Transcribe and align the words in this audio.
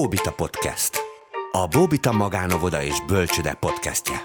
Bóbita 0.00 0.32
Podcast. 0.32 0.96
A 1.52 1.66
Bóbita 1.66 2.12
Magánovoda 2.12 2.82
és 2.82 3.04
Bölcsöde 3.06 3.54
podcastje. 3.54 4.16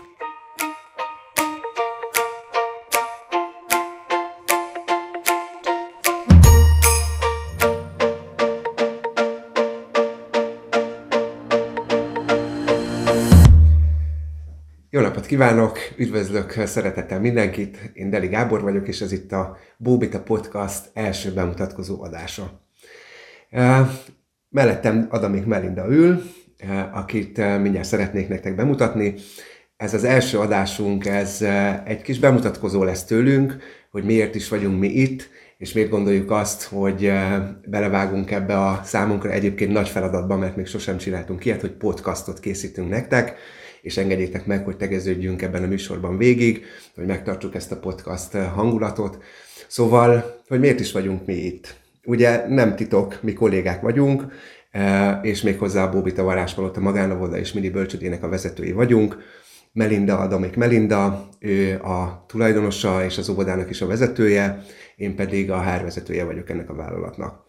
Jó 14.89 15.01
napot 15.01 15.25
kívánok, 15.25 15.77
üdvözlök 15.97 16.51
szeretettel 16.51 17.19
mindenkit, 17.19 17.91
én 17.93 18.09
Deli 18.09 18.27
Gábor 18.27 18.61
vagyok, 18.61 18.87
és 18.87 19.01
ez 19.01 19.11
itt 19.11 19.31
a 19.31 19.57
Bóbita 19.77 20.23
Podcast 20.23 20.89
első 20.93 21.33
bemutatkozó 21.33 22.03
adása. 22.03 22.63
Mellettem 24.55 25.07
Adamik 25.09 25.45
Melinda 25.45 25.87
ül, 25.89 26.21
akit 26.93 27.37
mindjárt 27.37 27.87
szeretnék 27.87 28.27
nektek 28.27 28.55
bemutatni. 28.55 29.13
Ez 29.77 29.93
az 29.93 30.03
első 30.03 30.39
adásunk, 30.39 31.05
ez 31.05 31.41
egy 31.85 32.01
kis 32.01 32.19
bemutatkozó 32.19 32.83
lesz 32.83 33.03
tőlünk, 33.03 33.57
hogy 33.91 34.03
miért 34.03 34.35
is 34.35 34.49
vagyunk 34.49 34.79
mi 34.79 34.87
itt, 34.87 35.29
és 35.57 35.73
miért 35.73 35.89
gondoljuk 35.89 36.31
azt, 36.31 36.63
hogy 36.63 37.11
belevágunk 37.65 38.31
ebbe 38.31 38.59
a 38.59 38.81
számunkra 38.83 39.31
egyébként 39.31 39.71
nagy 39.71 39.89
feladatba, 39.89 40.37
mert 40.37 40.55
még 40.55 40.65
sosem 40.65 40.97
csináltunk 40.97 41.45
ilyet, 41.45 41.61
hogy 41.61 41.71
podcastot 41.71 42.39
készítünk 42.39 42.89
nektek, 42.89 43.35
és 43.81 43.97
engedjétek 43.97 44.45
meg, 44.45 44.63
hogy 44.65 44.77
tegeződjünk 44.77 45.41
ebben 45.41 45.63
a 45.63 45.67
műsorban 45.67 46.17
végig, 46.17 46.65
hogy 46.95 47.05
megtartsuk 47.05 47.55
ezt 47.55 47.71
a 47.71 47.79
podcast 47.79 48.33
hangulatot. 48.33 49.23
Szóval, 49.67 50.41
hogy 50.47 50.59
miért 50.59 50.79
is 50.79 50.91
vagyunk 50.91 51.25
mi 51.25 51.33
itt. 51.33 51.83
Ugye 52.05 52.47
nem 52.47 52.75
titok, 52.75 53.19
mi 53.21 53.33
kollégák 53.33 53.81
vagyunk, 53.81 54.25
és 55.21 55.41
még 55.41 55.57
hozzá 55.57 55.83
a 55.83 55.89
Bóbita 55.89 56.23
Varázspalota 56.23 56.79
magánavoda 56.79 57.37
és 57.37 57.53
mini 57.53 57.69
bölcsödének 57.69 58.23
a 58.23 58.29
vezetői 58.29 58.71
vagyunk. 58.71 59.17
Melinda, 59.73 60.19
Adamik 60.19 60.55
Melinda, 60.55 61.27
ő 61.39 61.79
a 61.79 62.25
tulajdonosa 62.27 63.03
és 63.05 63.17
az 63.17 63.29
óvodának 63.29 63.69
is 63.69 63.81
a 63.81 63.87
vezetője, 63.87 64.63
én 64.95 65.15
pedig 65.15 65.51
a 65.51 65.57
hárvezetője 65.57 66.23
vagyok 66.23 66.49
ennek 66.49 66.69
a 66.69 66.75
vállalatnak. 66.75 67.43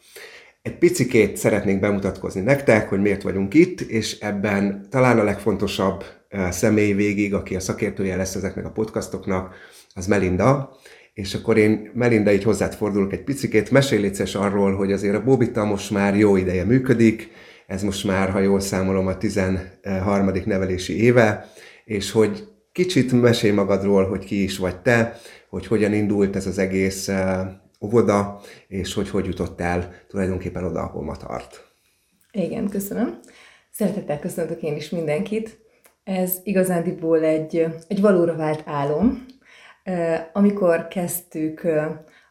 Egy 0.63 0.79
picikét 0.79 1.37
szeretnénk 1.37 1.81
bemutatkozni 1.81 2.41
nektek, 2.41 2.89
hogy 2.89 3.01
miért 3.01 3.23
vagyunk 3.23 3.55
itt, 3.55 3.81
és 3.81 4.19
ebben 4.19 4.87
talán 4.91 5.19
a 5.19 5.25
legfontosabb 5.25 6.05
személy 6.51 6.93
végig, 6.93 7.35
aki 7.35 7.57
a 7.57 7.61
szakértője 7.61 8.17
lesz 8.17 8.35
ezeknek 8.35 8.65
a 8.65 8.71
podcastoknak, 8.71 9.55
az 9.95 10.07
Melinda. 10.07 10.77
És 11.17 11.35
akkor 11.35 11.57
én, 11.57 11.91
Melinda, 11.95 12.33
így 12.33 12.43
hozzád 12.43 12.75
fordulok 12.75 13.13
egy 13.13 13.25
picikét, 13.25 13.71
mesélj 13.71 14.11
arról, 14.35 14.75
hogy 14.75 14.93
azért 14.93 15.15
a 15.15 15.25
Bobita 15.25 15.65
most 15.65 15.91
már 15.91 16.17
jó 16.17 16.37
ideje 16.37 16.65
működik, 16.65 17.31
ez 17.67 17.83
most 17.83 18.05
már, 18.05 18.31
ha 18.31 18.39
jól 18.39 18.61
számolom, 18.61 19.07
a 19.07 19.17
13. 19.17 20.31
nevelési 20.45 21.03
éve, 21.03 21.51
és 21.85 22.11
hogy 22.11 22.49
kicsit 22.73 23.21
mesélj 23.21 23.53
magadról, 23.53 24.09
hogy 24.09 24.25
ki 24.25 24.43
is 24.43 24.59
vagy 24.59 24.81
te, 24.81 25.19
hogy 25.49 25.67
hogyan 25.67 25.93
indult 25.93 26.37
ez 26.37 26.47
az 26.47 26.59
egész 26.59 27.11
óvoda, 27.81 28.41
és 28.69 28.95
hogy 28.95 29.11
hogy 29.11 29.27
jutottál 29.27 29.95
tulajdonképpen 30.09 30.65
oda, 30.65 30.81
ahol 30.81 31.03
ma 31.03 31.17
tart. 31.17 31.65
Igen, 32.33 32.69
köszönöm. 32.69 33.19
Szeretettel 33.71 34.19
köszöntök 34.19 34.63
én 34.63 34.77
is 34.77 34.91
mindenkit. 34.91 35.59
Ez 36.05 36.37
igazándiból 36.43 37.25
egy, 37.25 37.67
egy 37.89 38.01
valóra 38.01 38.37
vált 38.37 38.63
álom. 38.65 39.27
Amikor 40.33 40.89
kezdtük, 40.89 41.67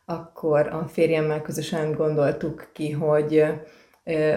akkor 0.05 0.67
a 0.67 0.87
férjemmel 0.87 1.41
közösen 1.41 1.91
gondoltuk 1.91 2.69
ki, 2.73 2.91
hogy 2.91 3.45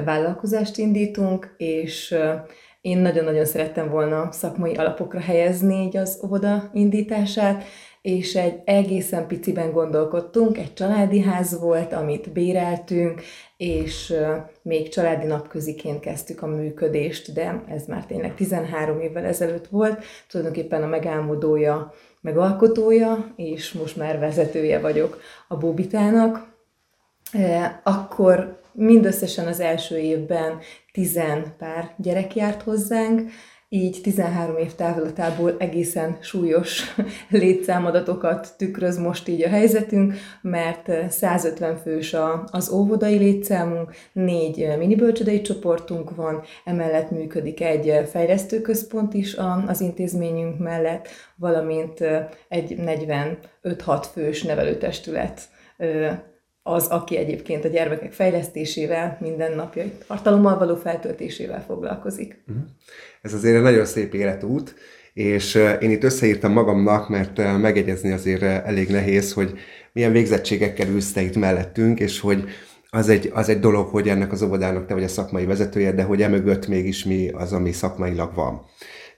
vállalkozást 0.05 0.79
indítunk, 0.79 1.55
és 1.57 2.17
én 2.81 2.99
nagyon-nagyon 2.99 3.45
szerettem 3.45 3.91
volna 3.91 4.33
szakmai 4.33 4.75
alapokra 4.75 5.21
helyezni 5.21 5.75
így 5.75 5.97
az 5.97 6.21
óvoda 6.25 6.71
indítását, 6.73 7.65
és 8.03 8.35
egy 8.35 8.61
egészen 8.65 9.27
piciben 9.27 9.73
gondolkodtunk, 9.73 10.59
egy 10.59 10.75
családi 10.75 11.21
ház 11.21 11.61
volt, 11.61 11.93
amit 11.93 12.33
béreltünk, 12.33 13.23
és 13.57 14.15
még 14.63 14.89
családi 14.89 15.27
napköziként 15.27 16.01
kezdtük 16.01 16.43
a 16.43 16.47
működést, 16.47 17.33
de 17.33 17.65
ez 17.69 17.87
már 17.87 18.07
tényleg 18.07 18.35
13 18.35 19.01
évvel 19.01 19.25
ezelőtt 19.25 19.67
volt, 19.67 20.05
tulajdonképpen 20.29 20.83
a 20.83 20.87
megálmodója, 20.87 21.93
megalkotója, 22.21 23.33
és 23.37 23.73
most 23.73 23.97
már 23.97 24.19
vezetője 24.19 24.81
vagyok 24.81 25.21
a 25.49 25.57
Bobitának. 25.57 26.57
Akkor 27.83 28.61
mindösszesen 28.73 29.47
az 29.47 29.61
első 29.61 29.99
évben 29.99 30.59
tizen 30.93 31.55
pár 31.59 31.95
gyerek 31.97 32.35
járt 32.35 32.63
hozzánk, 32.63 33.31
így 33.71 33.99
13 34.03 34.57
év 34.57 34.75
távolatából 34.75 35.57
egészen 35.59 36.17
súlyos 36.21 36.95
létszámadatokat 37.31 38.55
tükröz 38.57 38.99
most 38.99 39.29
így 39.29 39.43
a 39.43 39.49
helyzetünk, 39.49 40.15
mert 40.43 41.11
150 41.11 41.77
fős 41.77 42.17
az 42.51 42.71
óvodai 42.71 43.17
létszámunk, 43.17 43.95
négy 44.13 44.69
minibölcsödei 44.79 45.41
csoportunk 45.41 46.15
van, 46.15 46.43
emellett 46.65 47.11
működik 47.11 47.61
egy 47.61 48.09
fejlesztőközpont 48.11 49.15
is 49.15 49.37
az 49.67 49.81
intézményünk 49.81 50.59
mellett, 50.59 51.09
valamint 51.37 52.05
egy 52.49 52.75
45-6 53.63 54.05
fős 54.13 54.43
nevelőtestület 54.43 55.41
az, 56.69 56.87
aki 56.87 57.17
egyébként 57.17 57.65
a 57.65 57.69
gyermekek 57.69 58.13
fejlesztésével, 58.13 59.19
mindennapjai 59.21 59.93
tartalommal 60.07 60.59
való 60.59 60.77
feltöltésével 60.77 61.65
foglalkozik. 61.67 62.43
Mhm. 62.47 62.59
Ez 63.23 63.33
azért 63.33 63.57
egy 63.57 63.63
nagyon 63.63 63.85
szép 63.85 64.15
életút, 64.15 64.75
és 65.13 65.55
én 65.81 65.91
itt 65.91 66.05
összeírtam 66.05 66.53
magamnak, 66.53 67.09
mert 67.09 67.59
megegyezni 67.61 68.13
azért 68.13 68.43
elég 68.43 68.89
nehéz, 68.89 69.33
hogy 69.33 69.59
milyen 69.93 70.13
végzettségekkel 70.13 70.89
ülsz 70.89 71.13
te 71.13 71.21
itt 71.21 71.37
mellettünk, 71.37 72.01
és 72.01 72.21
hogy 72.21 72.45
az 72.91 73.09
egy, 73.09 73.31
az 73.35 73.49
egy 73.49 73.61
dolog, 73.61 73.89
hogy 73.89 74.09
ennek 74.09 74.33
az 74.33 74.43
óvodának 74.43 74.87
te 74.87 74.95
vagy 74.95 75.03
a 75.03 75.09
szakmai 75.09 75.45
vezetője, 75.45 75.93
de 75.93 76.03
hogy 76.03 76.23
emögött 76.23 76.69
mégis 76.69 77.05
mi 77.05 77.29
az, 77.29 77.53
ami 77.53 77.73
szakmailag 77.73 78.35
van. 78.35 78.65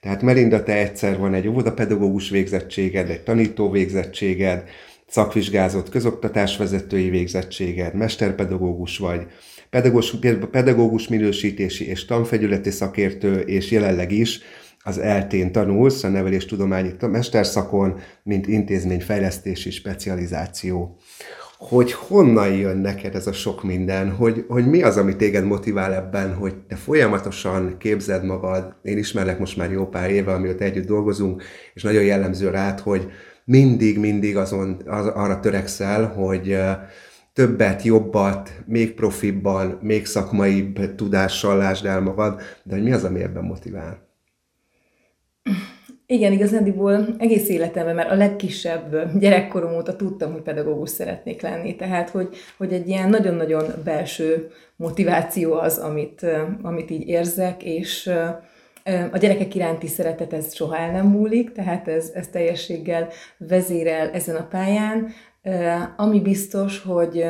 Tehát 0.00 0.22
Melinda, 0.22 0.62
te 0.62 0.76
egyszer 0.76 1.18
van 1.18 1.34
egy 1.34 1.48
óvodapedagógus 1.48 2.30
végzettséged, 2.30 3.10
egy 3.10 3.22
tanító 3.22 3.70
végzettséged, 3.70 4.64
szakvizsgázott 5.10 5.88
közoktatásvezetői 5.88 7.10
végzettséged, 7.10 7.94
mesterpedagógus 7.94 8.98
vagy, 8.98 9.26
pedagógus, 9.70 10.14
pedagógus 10.50 11.08
minősítési 11.08 11.88
és 11.88 12.04
tanfegyületi 12.04 12.70
szakértő, 12.70 13.38
és 13.38 13.70
jelenleg 13.70 14.12
is 14.12 14.40
az 14.84 14.98
eltén 14.98 15.52
tanulsz 15.52 16.04
a 16.04 16.08
neveléstudományi 16.08 16.90
mesterszakon, 17.00 17.98
mint 18.22 18.46
intézményfejlesztési 18.46 19.70
specializáció. 19.70 20.96
Hogy 21.58 21.92
honnan 21.92 22.54
jön 22.54 22.76
neked 22.76 23.14
ez 23.14 23.26
a 23.26 23.32
sok 23.32 23.62
minden, 23.62 24.10
hogy, 24.10 24.44
hogy 24.48 24.66
mi 24.66 24.82
az, 24.82 24.96
ami 24.96 25.16
téged 25.16 25.44
motivál 25.44 25.94
ebben, 25.94 26.34
hogy 26.34 26.54
te 26.54 26.76
folyamatosan 26.76 27.76
képzed 27.78 28.24
magad, 28.24 28.74
én 28.82 28.98
ismerlek 28.98 29.38
most 29.38 29.56
már 29.56 29.70
jó 29.70 29.86
pár 29.86 30.10
éve, 30.10 30.32
amióta 30.32 30.64
együtt 30.64 30.86
dolgozunk, 30.86 31.42
és 31.74 31.82
nagyon 31.82 32.02
jellemző 32.02 32.50
rád, 32.50 32.80
hogy, 32.80 33.10
mindig-mindig 33.50 34.36
azon, 34.36 34.82
az, 34.86 35.06
arra 35.06 35.40
törekszel, 35.40 36.06
hogy 36.06 36.58
többet, 37.32 37.82
jobbat, 37.82 38.50
még 38.66 38.94
profibban, 38.94 39.78
még 39.82 40.06
szakmaibb 40.06 40.94
tudással 40.94 41.56
lásd 41.56 41.86
el 41.86 42.00
magad, 42.00 42.40
de 42.62 42.74
hogy 42.74 42.82
mi 42.82 42.92
az, 42.92 43.04
ami 43.04 43.22
ebben 43.22 43.44
motivál? 43.44 44.08
Igen, 46.06 46.32
igazándiból 46.32 47.06
egész 47.18 47.48
életemben, 47.48 47.94
mert 47.94 48.10
a 48.10 48.14
legkisebb 48.14 49.18
gyerekkorom 49.18 49.74
óta 49.74 49.96
tudtam, 49.96 50.32
hogy 50.32 50.42
pedagógus 50.42 50.90
szeretnék 50.90 51.42
lenni. 51.42 51.76
Tehát, 51.76 52.10
hogy, 52.10 52.28
hogy 52.56 52.72
egy 52.72 52.88
ilyen 52.88 53.08
nagyon-nagyon 53.08 53.64
belső 53.84 54.50
motiváció 54.76 55.52
az, 55.52 55.78
amit, 55.78 56.26
amit 56.62 56.90
így 56.90 57.08
érzek, 57.08 57.62
és, 57.62 58.10
a 59.12 59.18
gyerekek 59.18 59.54
iránti 59.54 59.86
szeretet 59.86 60.32
ez 60.32 60.54
soha 60.54 60.76
el 60.76 60.90
nem 60.90 61.06
múlik, 61.06 61.52
tehát 61.52 61.88
ez, 61.88 62.10
ez 62.14 62.28
teljességgel 62.28 63.08
vezérel 63.38 64.10
ezen 64.10 64.36
a 64.36 64.46
pályán. 64.46 65.12
Ami 65.96 66.20
biztos, 66.20 66.82
hogy 66.82 67.24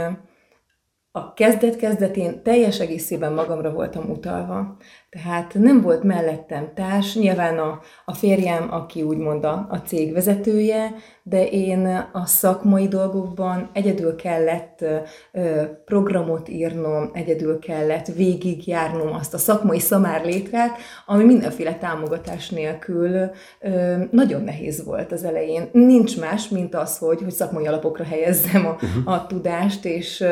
a 1.13 1.33
kezdet-kezdetén 1.33 2.43
teljes 2.43 2.81
egészében 2.81 3.33
magamra 3.33 3.73
voltam 3.73 4.11
utalva. 4.11 4.77
Tehát 5.11 5.55
nem 5.55 5.81
volt 5.81 6.03
mellettem 6.03 6.71
társ, 6.75 7.17
nyilván 7.17 7.59
a, 7.59 7.81
a 8.05 8.15
férjem, 8.15 8.73
aki 8.73 9.03
úgymond 9.03 9.45
a, 9.45 9.67
a 9.71 9.77
cég 9.77 10.13
vezetője, 10.13 10.95
de 11.23 11.49
én 11.49 12.09
a 12.13 12.27
szakmai 12.27 12.89
dolgokban 12.89 13.71
egyedül 13.73 14.17
kellett 14.17 14.85
ö, 15.33 15.63
programot 15.85 16.49
írnom, 16.49 17.11
egyedül 17.13 17.59
kellett 17.59 18.07
végigjárnom 18.07 19.13
azt 19.13 19.35
a 19.35 19.39
szakmai 19.39 19.79
szamárlétrát, 19.79 20.79
ami 21.07 21.25
mindenféle 21.25 21.75
támogatás 21.75 22.49
nélkül 22.49 23.31
ö, 23.61 23.97
nagyon 24.11 24.43
nehéz 24.43 24.85
volt 24.85 25.13
az 25.13 25.25
elején. 25.25 25.69
Nincs 25.73 26.21
más, 26.21 26.49
mint 26.49 26.75
az, 26.75 26.99
hogy, 26.99 27.23
hogy 27.23 27.31
szakmai 27.33 27.67
alapokra 27.67 28.05
helyezzem 28.05 28.67
a, 28.67 28.73
uh-huh. 28.73 29.13
a 29.13 29.27
tudást, 29.27 29.85
és, 29.85 30.25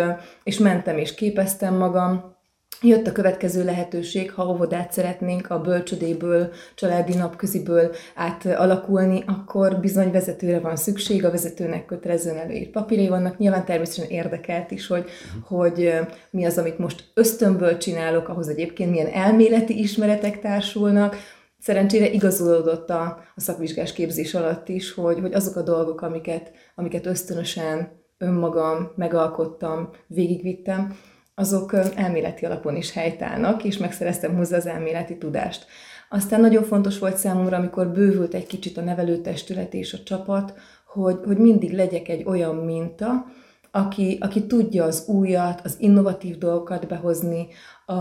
és 0.43 0.59
mentem 0.59 0.99
és 0.99 1.15
képeztem 1.15 1.75
magam, 1.75 2.37
Jött 2.83 3.07
a 3.07 3.13
következő 3.13 3.65
lehetőség, 3.65 4.33
ha 4.33 4.49
óvodát 4.49 4.93
szeretnénk 4.93 5.51
a 5.51 5.61
bölcsödéből, 5.61 6.51
családi 6.75 7.15
napköziből 7.15 7.95
átalakulni, 8.15 9.25
akkor 9.27 9.81
bizony 9.81 10.11
vezetőre 10.11 10.61
van 10.61 10.77
szükség, 10.77 11.25
a 11.25 11.31
vezetőnek 11.31 11.85
kötelezően 11.85 12.37
előírt 12.37 12.71
papírjai 12.71 13.09
vannak. 13.09 13.39
Nyilván 13.39 13.65
természetesen 13.65 14.11
érdekelt 14.11 14.71
is, 14.71 14.87
hogy, 14.87 15.05
uh-huh. 15.05 15.59
hogy 15.59 15.93
mi 16.31 16.45
az, 16.45 16.59
amit 16.59 16.79
most 16.79 17.05
ösztönből 17.15 17.77
csinálok, 17.77 18.29
ahhoz 18.29 18.49
egyébként 18.49 18.91
milyen 18.91 19.13
elméleti 19.13 19.79
ismeretek 19.79 20.41
társulnak, 20.41 21.17
Szerencsére 21.61 22.11
igazolódott 22.11 22.91
a, 22.91 23.03
a 23.35 23.41
szakvizsgás 23.41 23.93
képzés 23.93 24.35
alatt 24.35 24.69
is, 24.69 24.95
hogy, 24.95 25.21
hogy 25.21 25.33
azok 25.33 25.57
a 25.57 25.63
dolgok, 25.63 26.01
amiket, 26.01 26.53
amiket 26.75 27.07
ösztönösen 27.07 27.89
önmagam 28.19 28.93
megalkottam, 28.97 29.91
végigvittem, 30.07 30.97
azok 31.39 31.75
elméleti 31.95 32.45
alapon 32.45 32.77
is 32.77 32.93
helytállnak, 32.93 33.65
és 33.65 33.77
megszereztem 33.77 34.37
hozzá 34.37 34.57
az 34.57 34.67
elméleti 34.67 35.19
tudást. 35.19 35.67
Aztán 36.09 36.41
nagyon 36.41 36.63
fontos 36.63 36.99
volt 36.99 37.17
számomra, 37.17 37.57
amikor 37.57 37.89
bővült 37.89 38.35
egy 38.35 38.47
kicsit 38.47 38.77
a 38.77 38.81
nevelőtestület 38.81 39.75
és 39.75 39.93
a 39.93 40.03
csapat, 40.03 40.55
hogy, 40.87 41.19
hogy 41.25 41.37
mindig 41.37 41.73
legyek 41.73 42.09
egy 42.09 42.25
olyan 42.27 42.57
minta, 42.57 43.27
aki, 43.71 44.19
aki 44.21 44.47
tudja 44.47 44.85
az 44.85 45.05
újat, 45.07 45.61
az 45.65 45.77
innovatív 45.79 46.39
dolgokat 46.39 46.87
behozni 46.87 47.47
a, 47.87 47.95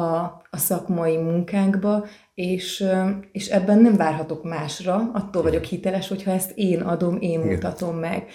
a 0.50 0.58
szakmai 0.58 1.18
munkánkba, 1.18 2.06
és, 2.34 2.86
és 3.32 3.48
ebben 3.48 3.80
nem 3.80 3.96
várhatok 3.96 4.44
másra, 4.44 5.10
attól 5.14 5.42
vagyok 5.42 5.64
hiteles, 5.64 6.08
hogyha 6.08 6.32
ezt 6.32 6.52
én 6.56 6.82
adom, 6.82 7.18
én 7.20 7.40
mutatom 7.40 7.96
meg. 7.96 8.28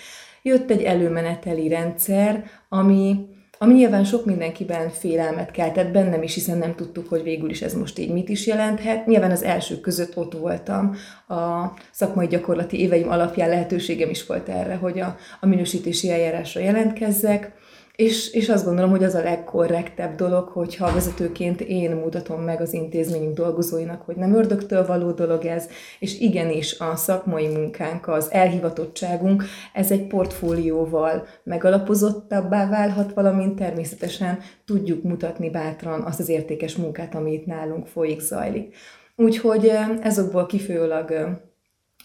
Jött 0.42 0.70
egy 0.70 0.82
előmeneteli 0.82 1.68
rendszer, 1.68 2.44
ami, 2.68 3.30
ami 3.62 3.74
nyilván 3.74 4.04
sok 4.04 4.24
mindenkiben 4.24 4.90
félelmet 4.90 5.50
keltett 5.50 5.92
bennem 5.92 6.22
is, 6.22 6.34
hiszen 6.34 6.58
nem 6.58 6.74
tudtuk, 6.74 7.08
hogy 7.08 7.22
végül 7.22 7.50
is 7.50 7.62
ez 7.62 7.74
most 7.74 7.98
így 7.98 8.12
mit 8.12 8.28
is 8.28 8.46
jelenthet. 8.46 9.06
Nyilván 9.06 9.30
az 9.30 9.42
első 9.42 9.80
között 9.80 10.16
ott 10.16 10.32
voltam, 10.32 10.94
a 11.28 11.66
szakmai 11.90 12.26
gyakorlati 12.26 12.80
éveim 12.80 13.10
alapján 13.10 13.48
lehetőségem 13.48 14.10
is 14.10 14.26
volt 14.26 14.48
erre, 14.48 14.74
hogy 14.74 15.00
a, 15.00 15.16
a 15.40 15.46
minősítési 15.46 16.10
eljárásra 16.10 16.60
jelentkezzek, 16.60 17.52
és, 18.02 18.32
és 18.32 18.48
azt 18.48 18.64
gondolom, 18.64 18.90
hogy 18.90 19.04
az 19.04 19.14
a 19.14 19.22
legkorrektebb 19.22 20.14
dolog, 20.14 20.48
hogyha 20.48 20.92
vezetőként 20.92 21.60
én 21.60 21.90
mutatom 21.90 22.40
meg 22.40 22.60
az 22.60 22.72
intézményünk 22.72 23.34
dolgozóinak, 23.34 24.02
hogy 24.02 24.16
nem 24.16 24.34
ördögtől 24.34 24.86
való 24.86 25.10
dolog 25.10 25.44
ez, 25.44 25.68
és 25.98 26.20
igenis 26.20 26.78
a 26.78 26.96
szakmai 26.96 27.46
munkánk, 27.46 28.08
az 28.08 28.32
elhivatottságunk, 28.32 29.44
ez 29.72 29.90
egy 29.90 30.06
portfólióval 30.06 31.26
megalapozottabbá 31.44 32.68
válhat, 32.68 33.12
valamint 33.12 33.56
természetesen 33.56 34.38
tudjuk 34.64 35.02
mutatni 35.02 35.50
bátran 35.50 36.00
azt 36.00 36.20
az 36.20 36.28
értékes 36.28 36.76
munkát, 36.76 37.14
ami 37.14 37.32
itt 37.32 37.46
nálunk 37.46 37.86
folyik, 37.86 38.20
zajlik. 38.20 38.74
Úgyhogy 39.16 39.68
eh, 39.68 39.88
ezokból 40.02 40.46
eh, 40.50 41.26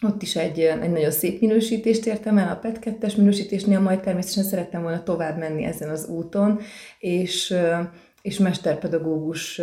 ott 0.01 0.21
is 0.21 0.35
egy, 0.35 0.59
egy 0.59 0.91
nagyon 0.91 1.11
szép 1.11 1.39
minősítést 1.41 2.05
értem 2.05 2.38
el, 2.38 2.51
a 2.51 2.55
PET 2.55 2.79
2 2.79 3.07
minősítésnél 3.17 3.79
majd 3.79 3.99
természetesen 3.99 4.44
szerettem 4.44 4.81
volna 4.81 5.03
tovább 5.03 5.38
menni 5.38 5.63
ezen 5.63 5.89
az 5.89 6.07
úton, 6.07 6.59
és 6.99 7.55
és 8.27 8.38
mesterpedagógus 8.38 9.61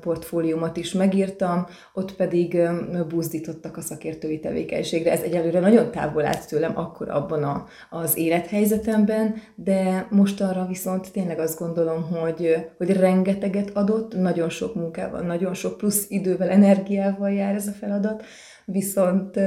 portfóliumot 0.00 0.76
is 0.76 0.92
megírtam, 0.92 1.66
ott 1.92 2.14
pedig 2.14 2.60
buzdítottak 3.08 3.76
a 3.76 3.80
szakértői 3.80 4.40
tevékenységre. 4.40 5.10
Ez 5.10 5.20
egyelőre 5.20 5.60
nagyon 5.60 5.90
távol 5.90 6.24
állt 6.24 6.48
tőlem 6.48 6.78
akkor 6.78 7.08
abban 7.08 7.42
a, 7.42 7.66
az 7.90 8.16
élethelyzetemben, 8.16 9.34
de 9.54 10.06
most 10.10 10.40
arra 10.40 10.66
viszont 10.66 11.12
tényleg 11.12 11.38
azt 11.38 11.58
gondolom, 11.58 12.02
hogy, 12.02 12.66
hogy 12.76 12.90
rengeteget 12.90 13.70
adott, 13.74 14.14
nagyon 14.14 14.48
sok 14.48 14.74
munkával, 14.74 15.20
nagyon 15.20 15.54
sok 15.54 15.76
plusz 15.76 16.06
idővel, 16.08 16.48
energiával 16.48 17.30
jár 17.30 17.54
ez 17.54 17.66
a 17.66 17.72
feladat, 17.72 18.24
viszont 18.72 19.40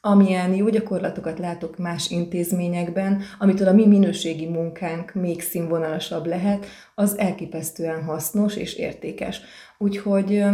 amilyen 0.00 0.54
jó 0.54 0.68
gyakorlatokat 0.68 1.38
látok 1.38 1.78
más 1.78 2.10
intézményekben, 2.10 3.22
amitől 3.38 3.68
a 3.68 3.72
mi 3.72 3.86
minőségi 3.86 4.46
munkánk 4.46 5.14
még 5.14 5.42
színvonalasabb 5.42 6.26
lehet, 6.26 6.66
az 6.94 7.18
elképesztően 7.18 8.02
hasznos 8.02 8.56
és 8.56 8.74
értékes. 8.74 9.40
Úgyhogy 9.78 10.44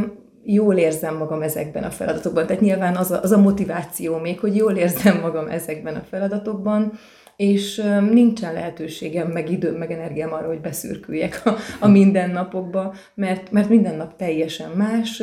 jól 0.42 0.76
érzem 0.76 1.16
magam 1.16 1.42
ezekben 1.42 1.82
a 1.82 1.90
feladatokban. 1.90 2.46
Tehát 2.46 2.62
nyilván 2.62 2.96
az 2.96 3.10
a, 3.10 3.22
az 3.22 3.32
a 3.32 3.40
motiváció 3.40 4.18
még, 4.18 4.40
hogy 4.40 4.56
jól 4.56 4.76
érzem 4.76 5.20
magam 5.20 5.48
ezekben 5.48 5.94
a 5.94 6.04
feladatokban, 6.10 6.92
és 7.36 7.76
nincsen 8.10 8.52
lehetőségem, 8.52 9.28
meg 9.28 9.50
időm, 9.50 9.74
meg 9.74 9.90
energiám 9.90 10.32
arra, 10.32 10.46
hogy 10.46 10.60
beszürküljek 10.60 11.40
a, 11.44 11.56
a 11.80 11.88
mindennapokba, 11.88 12.94
mert, 13.14 13.50
mert 13.50 13.68
minden 13.68 13.96
nap 13.96 14.16
teljesen 14.16 14.70
más, 14.70 15.22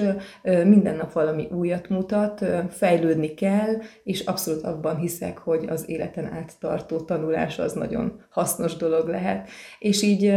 minden 0.65 0.95
nap 0.95 1.11
valami 1.11 1.47
újat 1.51 1.89
mutat, 1.89 2.45
fejlődni 2.69 3.33
kell, 3.33 3.75
és 4.03 4.19
abszolút 4.19 4.63
abban 4.63 4.97
hiszek, 4.97 5.37
hogy 5.37 5.65
az 5.67 5.89
életen 5.89 6.25
át 6.25 6.53
tartó 6.59 6.99
tanulás 6.99 7.59
az 7.59 7.73
nagyon 7.73 8.21
hasznos 8.29 8.75
dolog 8.75 9.07
lehet. 9.07 9.49
És 9.79 10.01
így 10.01 10.33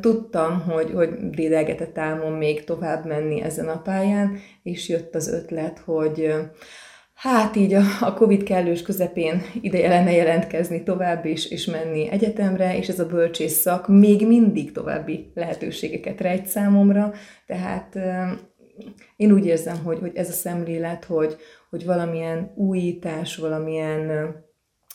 tudtam, 0.00 0.60
hogy, 0.60 0.90
hogy 0.94 1.30
dédelgetett 1.30 1.98
álmom 1.98 2.34
még 2.34 2.64
tovább 2.64 3.06
menni 3.06 3.42
ezen 3.42 3.68
a 3.68 3.80
pályán, 3.82 4.38
és 4.62 4.88
jött 4.88 5.14
az 5.14 5.28
ötlet, 5.32 5.78
hogy 5.78 6.34
hát 7.20 7.56
így 7.56 7.72
a, 7.72 7.82
a 8.00 8.14
Covid 8.14 8.42
kellős 8.42 8.82
közepén 8.82 9.42
ideje 9.60 9.88
lenne 9.88 10.12
jelentkezni 10.12 10.82
tovább 10.82 11.24
is, 11.24 11.50
és 11.50 11.64
menni 11.64 12.10
egyetemre, 12.10 12.76
és 12.76 12.88
ez 12.88 13.00
a 13.00 13.06
bölcsész 13.06 13.60
szak 13.60 13.88
még 13.88 14.26
mindig 14.26 14.72
további 14.72 15.30
lehetőségeket 15.34 16.20
rejt 16.20 16.46
számomra, 16.46 17.12
tehát 17.46 17.98
én 19.16 19.32
úgy 19.32 19.46
érzem, 19.46 19.82
hogy, 19.84 19.98
hogy 19.98 20.12
ez 20.14 20.28
a 20.28 20.32
szemlélet, 20.32 21.04
hogy, 21.04 21.36
hogy 21.70 21.84
valamilyen 21.84 22.52
újítás, 22.56 23.36
valamilyen 23.36 24.34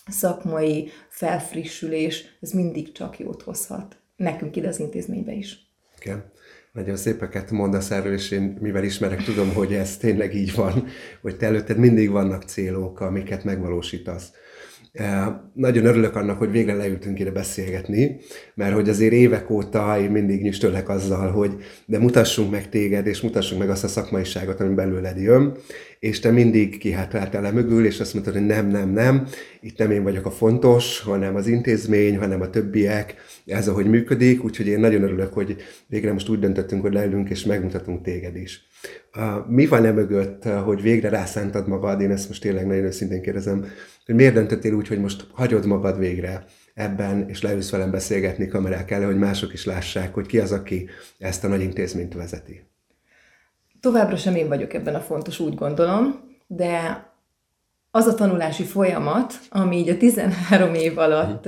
szakmai 0.06 0.88
felfrissülés, 1.08 2.38
ez 2.40 2.50
mindig 2.50 2.92
csak 2.92 3.18
jót 3.18 3.42
hozhat. 3.42 3.96
Nekünk 4.16 4.56
ide 4.56 4.68
az 4.68 4.80
intézménybe 4.80 5.32
is. 5.32 5.58
Igen. 6.00 6.30
Nagyon 6.76 6.96
szépeket 6.96 7.50
mondasz 7.50 7.90
erről, 7.90 8.12
és 8.12 8.30
én 8.30 8.56
mivel 8.60 8.84
ismerek, 8.84 9.22
tudom, 9.22 9.54
hogy 9.54 9.74
ez 9.74 9.96
tényleg 9.96 10.34
így 10.34 10.54
van, 10.54 10.84
hogy 11.20 11.36
te 11.36 11.46
előtted 11.46 11.76
mindig 11.78 12.10
vannak 12.10 12.42
célok, 12.42 13.00
amiket 13.00 13.44
megvalósítasz. 13.44 14.30
Nagyon 15.52 15.84
örülök 15.84 16.16
annak, 16.16 16.38
hogy 16.38 16.50
végre 16.50 16.74
leültünk 16.74 17.20
ide 17.20 17.30
beszélgetni, 17.30 18.16
mert 18.54 18.74
hogy 18.74 18.88
azért 18.88 19.12
évek 19.12 19.50
óta 19.50 20.00
én 20.00 20.10
mindig 20.10 20.42
nyüstölek 20.42 20.88
azzal, 20.88 21.30
hogy 21.30 21.56
de 21.86 21.98
mutassunk 21.98 22.50
meg 22.50 22.68
téged, 22.68 23.06
és 23.06 23.20
mutassunk 23.20 23.60
meg 23.60 23.70
azt 23.70 23.84
a 23.84 23.88
szakmaiságot, 23.88 24.60
ami 24.60 24.74
belőled 24.74 25.20
jön, 25.20 25.56
és 25.98 26.20
te 26.20 26.30
mindig 26.30 26.78
kihátráltál 26.78 27.42
le 27.42 27.50
mögül, 27.50 27.86
és 27.86 28.00
azt 28.00 28.14
mondtad, 28.14 28.34
hogy 28.34 28.46
nem, 28.46 28.68
nem, 28.68 28.90
nem, 28.90 29.26
itt 29.60 29.78
nem 29.78 29.90
én 29.90 30.02
vagyok 30.02 30.26
a 30.26 30.30
fontos, 30.30 31.00
hanem 31.00 31.36
az 31.36 31.46
intézmény, 31.46 32.18
hanem 32.18 32.40
a 32.40 32.50
többiek, 32.50 33.14
ez 33.46 33.68
ahogy 33.68 33.86
működik, 33.86 34.44
úgyhogy 34.44 34.66
én 34.66 34.80
nagyon 34.80 35.02
örülök, 35.02 35.32
hogy 35.32 35.56
végre 35.86 36.12
most 36.12 36.28
úgy 36.28 36.38
döntöttünk, 36.38 36.82
hogy 36.82 36.92
leülünk, 36.92 37.30
és 37.30 37.44
megmutatunk 37.44 38.02
téged 38.02 38.36
is. 38.36 38.66
Mi 39.46 39.66
van 39.66 39.84
e 39.84 39.92
mögött, 39.92 40.44
hogy 40.44 40.82
végre 40.82 41.08
rászántad 41.08 41.68
magad, 41.68 42.00
én 42.00 42.10
ezt 42.10 42.28
most 42.28 42.40
tényleg 42.40 42.66
nagyon 42.66 42.84
őszintén 42.84 43.22
kérdezem, 43.22 43.66
hogy 44.06 44.14
miért 44.14 44.34
döntöttél 44.34 44.72
úgy, 44.72 44.88
hogy 44.88 45.00
most 45.00 45.26
hagyod 45.32 45.66
magad 45.66 45.98
végre 45.98 46.44
ebben, 46.74 47.28
és 47.28 47.42
leülsz 47.42 47.70
velem 47.70 47.90
beszélgetni 47.90 48.48
kamerák 48.48 48.90
elő, 48.90 49.04
hogy 49.04 49.18
mások 49.18 49.52
is 49.52 49.64
lássák, 49.64 50.14
hogy 50.14 50.26
ki 50.26 50.38
az, 50.38 50.52
aki 50.52 50.88
ezt 51.18 51.44
a 51.44 51.48
nagy 51.48 51.60
intézményt 51.60 52.14
vezeti. 52.14 52.62
Továbbra 53.80 54.16
sem 54.16 54.34
én 54.34 54.48
vagyok 54.48 54.72
ebben 54.72 54.94
a 54.94 55.00
fontos, 55.00 55.40
úgy 55.40 55.54
gondolom, 55.54 56.20
de 56.46 57.04
az 57.90 58.06
a 58.06 58.14
tanulási 58.14 58.64
folyamat, 58.64 59.34
ami 59.48 59.76
így 59.76 59.88
a 59.88 59.96
13 59.96 60.74
év 60.74 60.98
alatt 60.98 61.46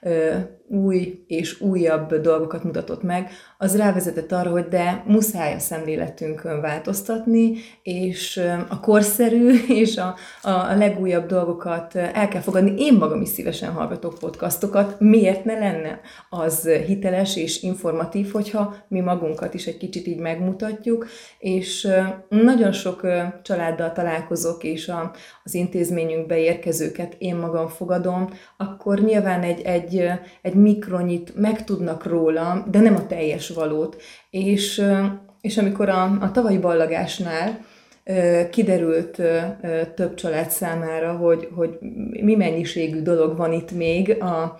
ö, 0.00 0.36
új 0.70 1.24
és 1.26 1.60
újabb 1.60 2.14
dolgokat 2.14 2.64
mutatott 2.64 3.02
meg, 3.02 3.30
az 3.58 3.76
rávezetett 3.76 4.32
arra, 4.32 4.50
hogy 4.50 4.68
de 4.68 5.02
muszáj 5.06 5.54
a 5.54 5.58
szemléletünkön 5.58 6.60
változtatni, 6.60 7.52
és 7.82 8.42
a 8.68 8.80
korszerű 8.80 9.50
és 9.82 9.96
a, 9.96 10.14
a 10.42 10.74
legújabb 10.74 11.26
dolgokat 11.26 11.94
el 11.94 12.28
kell 12.28 12.40
fogadni. 12.40 12.74
Én 12.82 12.94
magam 12.94 13.20
is 13.20 13.28
szívesen 13.28 13.72
hallgatok 13.72 14.18
podcastokat, 14.18 15.00
miért 15.00 15.44
ne 15.44 15.58
lenne 15.58 16.00
az 16.30 16.68
hiteles 16.68 17.36
és 17.36 17.62
informatív, 17.62 18.32
hogyha 18.32 18.74
mi 18.88 19.00
magunkat 19.00 19.54
is 19.54 19.66
egy 19.66 19.76
kicsit 19.76 20.06
így 20.06 20.18
megmutatjuk, 20.18 21.06
és 21.38 21.88
nagyon 22.28 22.72
sok 22.72 23.06
családdal 23.42 23.92
találkozok, 23.92 24.64
és 24.64 24.88
a, 24.88 25.10
az 25.44 25.54
intézményünkbe 25.54 26.38
érkezőket 26.38 27.16
én 27.18 27.36
magam 27.36 27.68
fogadom, 27.68 28.28
akkor 28.56 29.00
nyilván 29.00 29.42
egy, 29.42 29.60
egy, 29.60 30.10
egy 30.42 30.58
mikronyit 30.62 31.36
megtudnak 31.36 32.04
rólam, 32.04 32.64
de 32.70 32.80
nem 32.80 32.94
a 32.94 33.06
teljes 33.06 33.48
valót. 33.48 34.02
És, 34.30 34.82
és 35.40 35.58
amikor 35.58 35.88
a, 35.88 36.02
a 36.20 36.30
tavalyi 36.30 36.58
ballagásnál 36.58 37.64
kiderült 38.50 39.22
több 39.94 40.14
család 40.14 40.50
számára, 40.50 41.12
hogy, 41.12 41.48
hogy 41.54 41.78
mi 42.22 42.34
mennyiségű 42.34 43.02
dolog 43.02 43.36
van 43.36 43.52
itt 43.52 43.70
még 43.70 44.22
a, 44.22 44.58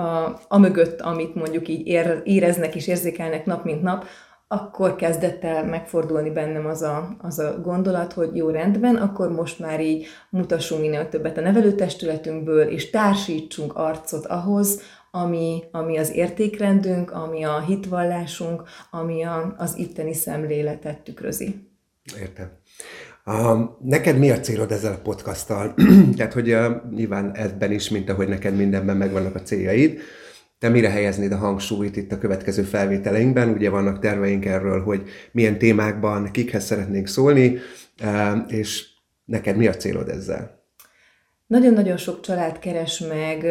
a, 0.00 0.40
a 0.48 0.58
mögött, 0.58 1.00
amit 1.00 1.34
mondjuk 1.34 1.68
így 1.68 1.86
ér, 1.86 2.22
éreznek 2.24 2.74
és 2.74 2.86
érzékelnek 2.86 3.46
nap 3.46 3.64
mint 3.64 3.82
nap, 3.82 4.04
akkor 4.50 4.96
kezdett 4.96 5.44
el 5.44 5.64
megfordulni 5.64 6.30
bennem 6.30 6.66
az 6.66 6.82
a, 6.82 7.16
az 7.18 7.38
a 7.38 7.60
gondolat, 7.60 8.12
hogy 8.12 8.36
jó 8.36 8.48
rendben, 8.48 8.96
akkor 8.96 9.32
most 9.32 9.58
már 9.58 9.80
így 9.80 10.06
mutassunk 10.30 10.80
minél 10.80 11.08
többet 11.08 11.38
a 11.38 11.40
nevelőtestületünkből, 11.40 12.68
és 12.68 12.90
társítsunk 12.90 13.76
arcot 13.76 14.26
ahhoz, 14.26 14.80
ami, 15.22 15.62
ami 15.70 15.98
az 15.98 16.14
értékrendünk, 16.14 17.10
ami 17.10 17.44
a 17.44 17.60
hitvallásunk, 17.60 18.62
ami 18.90 19.22
a, 19.24 19.54
az 19.58 19.76
itteni 19.76 20.14
szemléletet 20.14 21.00
tükrözi. 21.00 21.70
Értem. 22.20 22.50
Uh, 23.26 23.60
neked 23.82 24.18
mi 24.18 24.30
a 24.30 24.40
célod 24.40 24.72
ezzel 24.72 24.92
a 24.92 25.00
podcasttal? 25.02 25.74
Tehát, 26.16 26.32
hogy 26.32 26.52
uh, 26.52 26.90
nyilván 26.90 27.34
ebben 27.34 27.72
is, 27.72 27.88
mint 27.88 28.10
ahogy 28.10 28.28
neked 28.28 28.56
mindenben 28.56 28.96
megvannak 28.96 29.34
a 29.34 29.42
céljaid, 29.42 30.00
te 30.58 30.68
mire 30.68 30.90
helyeznéd 30.90 31.32
a 31.32 31.36
hangsúlyt 31.36 31.96
itt 31.96 32.12
a 32.12 32.18
következő 32.18 32.62
felvételeinkben? 32.62 33.48
Ugye 33.48 33.70
vannak 33.70 33.98
terveink 33.98 34.44
erről, 34.44 34.82
hogy 34.82 35.08
milyen 35.32 35.58
témákban, 35.58 36.30
kikhez 36.30 36.64
szeretnénk 36.64 37.06
szólni, 37.06 37.58
és 38.48 38.86
neked 39.24 39.56
mi 39.56 39.66
a 39.66 39.76
célod 39.76 40.08
ezzel? 40.08 40.62
Nagyon-nagyon 41.46 41.96
sok 41.96 42.20
család 42.20 42.58
keres 42.58 42.98
meg 42.98 43.46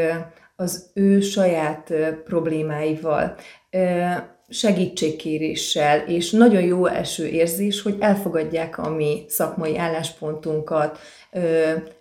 az 0.59 0.89
ő 0.93 1.19
saját 1.19 1.93
problémáival 2.23 3.35
segítségkéréssel, 4.49 5.99
és 5.99 6.31
nagyon 6.31 6.61
jó 6.61 6.85
első 6.85 7.27
érzés, 7.27 7.81
hogy 7.81 7.95
elfogadják 7.99 8.77
a 8.77 8.89
mi 8.89 9.25
szakmai 9.27 9.77
álláspontunkat, 9.77 10.97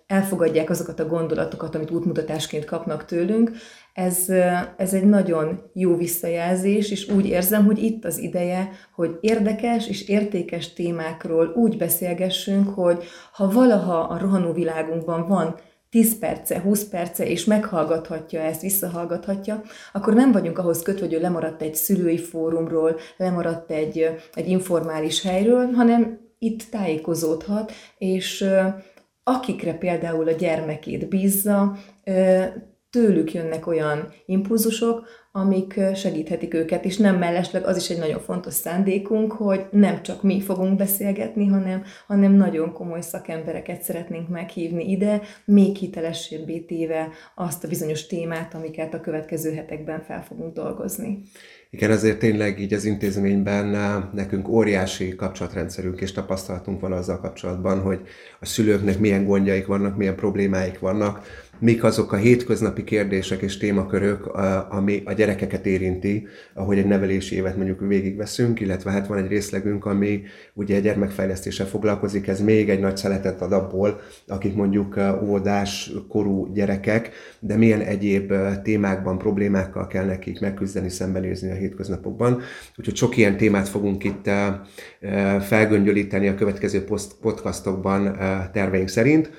elfogadják 0.07 0.69
azokat 0.69 0.99
a 0.99 1.07
gondolatokat, 1.07 1.75
amit 1.75 1.91
útmutatásként 1.91 2.65
kapnak 2.65 3.05
tőlünk. 3.05 3.51
Ez, 3.93 4.29
ez 4.77 4.93
egy 4.93 5.05
nagyon 5.05 5.69
jó 5.73 5.95
visszajelzés, 5.95 6.91
és 6.91 7.09
úgy 7.09 7.25
érzem, 7.25 7.65
hogy 7.65 7.83
itt 7.83 8.05
az 8.05 8.17
ideje, 8.17 8.69
hogy 8.95 9.17
érdekes 9.21 9.87
és 9.87 10.07
értékes 10.07 10.73
témákról 10.73 11.53
úgy 11.55 11.77
beszélgessünk, 11.77 12.69
hogy 12.69 13.03
ha 13.31 13.51
valaha 13.51 13.99
a 13.99 14.17
rohanó 14.17 14.53
világunkban 14.53 15.27
van 15.27 15.55
10 15.89 16.19
perce, 16.19 16.59
20 16.59 16.83
perce, 16.83 17.25
és 17.25 17.45
meghallgathatja 17.45 18.41
ezt, 18.41 18.61
visszahallgathatja, 18.61 19.61
akkor 19.93 20.13
nem 20.13 20.31
vagyunk 20.31 20.57
ahhoz 20.57 20.81
kötve, 20.81 21.05
hogy 21.05 21.13
ő 21.13 21.19
lemaradt 21.19 21.61
egy 21.61 21.75
szülői 21.75 22.17
fórumról, 22.17 22.99
lemaradt 23.17 23.71
egy, 23.71 24.09
egy 24.33 24.49
informális 24.49 25.21
helyről, 25.21 25.71
hanem 25.71 26.19
itt 26.39 26.63
tájékozódhat, 26.69 27.71
és 27.97 28.45
akikre 29.23 29.73
például 29.73 30.27
a 30.27 30.31
gyermekét 30.31 31.09
bízza, 31.09 31.77
tőlük 32.89 33.33
jönnek 33.33 33.67
olyan 33.67 34.07
impulzusok, 34.25 35.07
amik 35.37 35.79
segíthetik 35.95 36.53
őket, 36.53 36.85
és 36.85 36.97
nem 36.97 37.17
mellesleg 37.17 37.65
az 37.65 37.77
is 37.77 37.89
egy 37.89 37.97
nagyon 37.97 38.19
fontos 38.19 38.53
szándékunk, 38.53 39.31
hogy 39.31 39.65
nem 39.71 40.01
csak 40.01 40.23
mi 40.23 40.41
fogunk 40.41 40.77
beszélgetni, 40.77 41.47
hanem, 41.47 41.83
hanem 42.07 42.31
nagyon 42.31 42.73
komoly 42.73 43.01
szakembereket 43.01 43.81
szeretnénk 43.81 44.29
meghívni 44.29 44.89
ide, 44.89 45.21
még 45.45 45.75
hitelesebbé 45.75 46.59
téve 46.59 47.09
azt 47.35 47.63
a 47.63 47.67
bizonyos 47.67 48.05
témát, 48.05 48.53
amiket 48.53 48.93
a 48.93 49.01
következő 49.01 49.53
hetekben 49.53 50.03
fel 50.03 50.23
fogunk 50.23 50.53
dolgozni. 50.53 51.21
Igen, 51.69 51.91
azért 51.91 52.19
tényleg 52.19 52.59
így 52.59 52.73
az 52.73 52.85
intézményben 52.85 53.65
nekünk 54.13 54.47
óriási 54.47 55.15
kapcsolatrendszerünk 55.15 56.01
és 56.01 56.11
tapasztalatunk 56.11 56.81
van 56.81 56.91
azzal 56.91 57.19
kapcsolatban, 57.19 57.81
hogy 57.81 57.99
a 58.39 58.45
szülőknek 58.45 58.99
milyen 58.99 59.25
gondjaik 59.25 59.65
vannak, 59.65 59.97
milyen 59.97 60.15
problémáik 60.15 60.79
vannak, 60.79 61.25
mik 61.59 61.83
azok 61.83 62.11
a 62.11 62.15
hétköznapi 62.15 62.83
kérdések 62.83 63.41
és 63.41 63.57
témakörök, 63.57 64.25
ami 64.69 65.01
a 65.05 65.13
gyerekeket 65.13 65.65
érinti, 65.65 66.27
ahogy 66.53 66.77
egy 66.77 66.85
nevelési 66.85 67.35
évet 67.35 67.55
mondjuk 67.55 67.79
végigveszünk, 67.79 68.59
illetve 68.59 68.91
hát 68.91 69.07
van 69.07 69.17
egy 69.17 69.27
részlegünk, 69.27 69.85
ami 69.85 70.21
ugye 70.53 70.79
gyermekfejlesztéssel 70.79 71.65
foglalkozik, 71.65 72.27
ez 72.27 72.41
még 72.41 72.69
egy 72.69 72.79
nagy 72.79 72.97
szeletet 72.97 73.41
ad 73.41 73.51
abból, 73.51 73.99
akik 74.27 74.55
mondjuk 74.55 74.99
óvodás 75.23 75.91
korú 76.07 76.53
gyerekek, 76.53 77.11
de 77.39 77.55
milyen 77.55 77.81
egyéb 77.81 78.33
témákban, 78.63 79.17
problémákkal 79.17 79.87
kell 79.87 80.05
nekik 80.05 80.39
megküzdeni, 80.39 80.89
szembenézni 80.89 81.51
a 81.51 81.55
hétköznapokban. 81.55 82.41
Úgyhogy 82.75 82.95
sok 82.95 83.17
ilyen 83.17 83.37
témát 83.37 83.67
fogunk 83.67 84.03
itt 84.03 84.29
felgöngyölíteni 85.39 86.27
a 86.27 86.35
következő 86.35 86.83
podcastokban 87.21 88.17
terveink 88.53 88.87
szerint. 88.87 89.31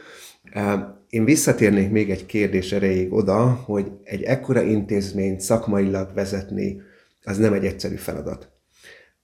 Én 1.08 1.24
visszatérnék 1.24 1.90
még 1.90 2.10
egy 2.10 2.26
kérdés 2.26 2.72
erejéig 2.72 3.12
oda, 3.12 3.46
hogy 3.46 3.92
egy 4.04 4.22
ekkora 4.22 4.62
intézményt 4.62 5.40
szakmailag 5.40 6.14
vezetni, 6.14 6.80
az 7.24 7.38
nem 7.38 7.52
egy 7.52 7.64
egyszerű 7.64 7.94
feladat. 7.94 8.50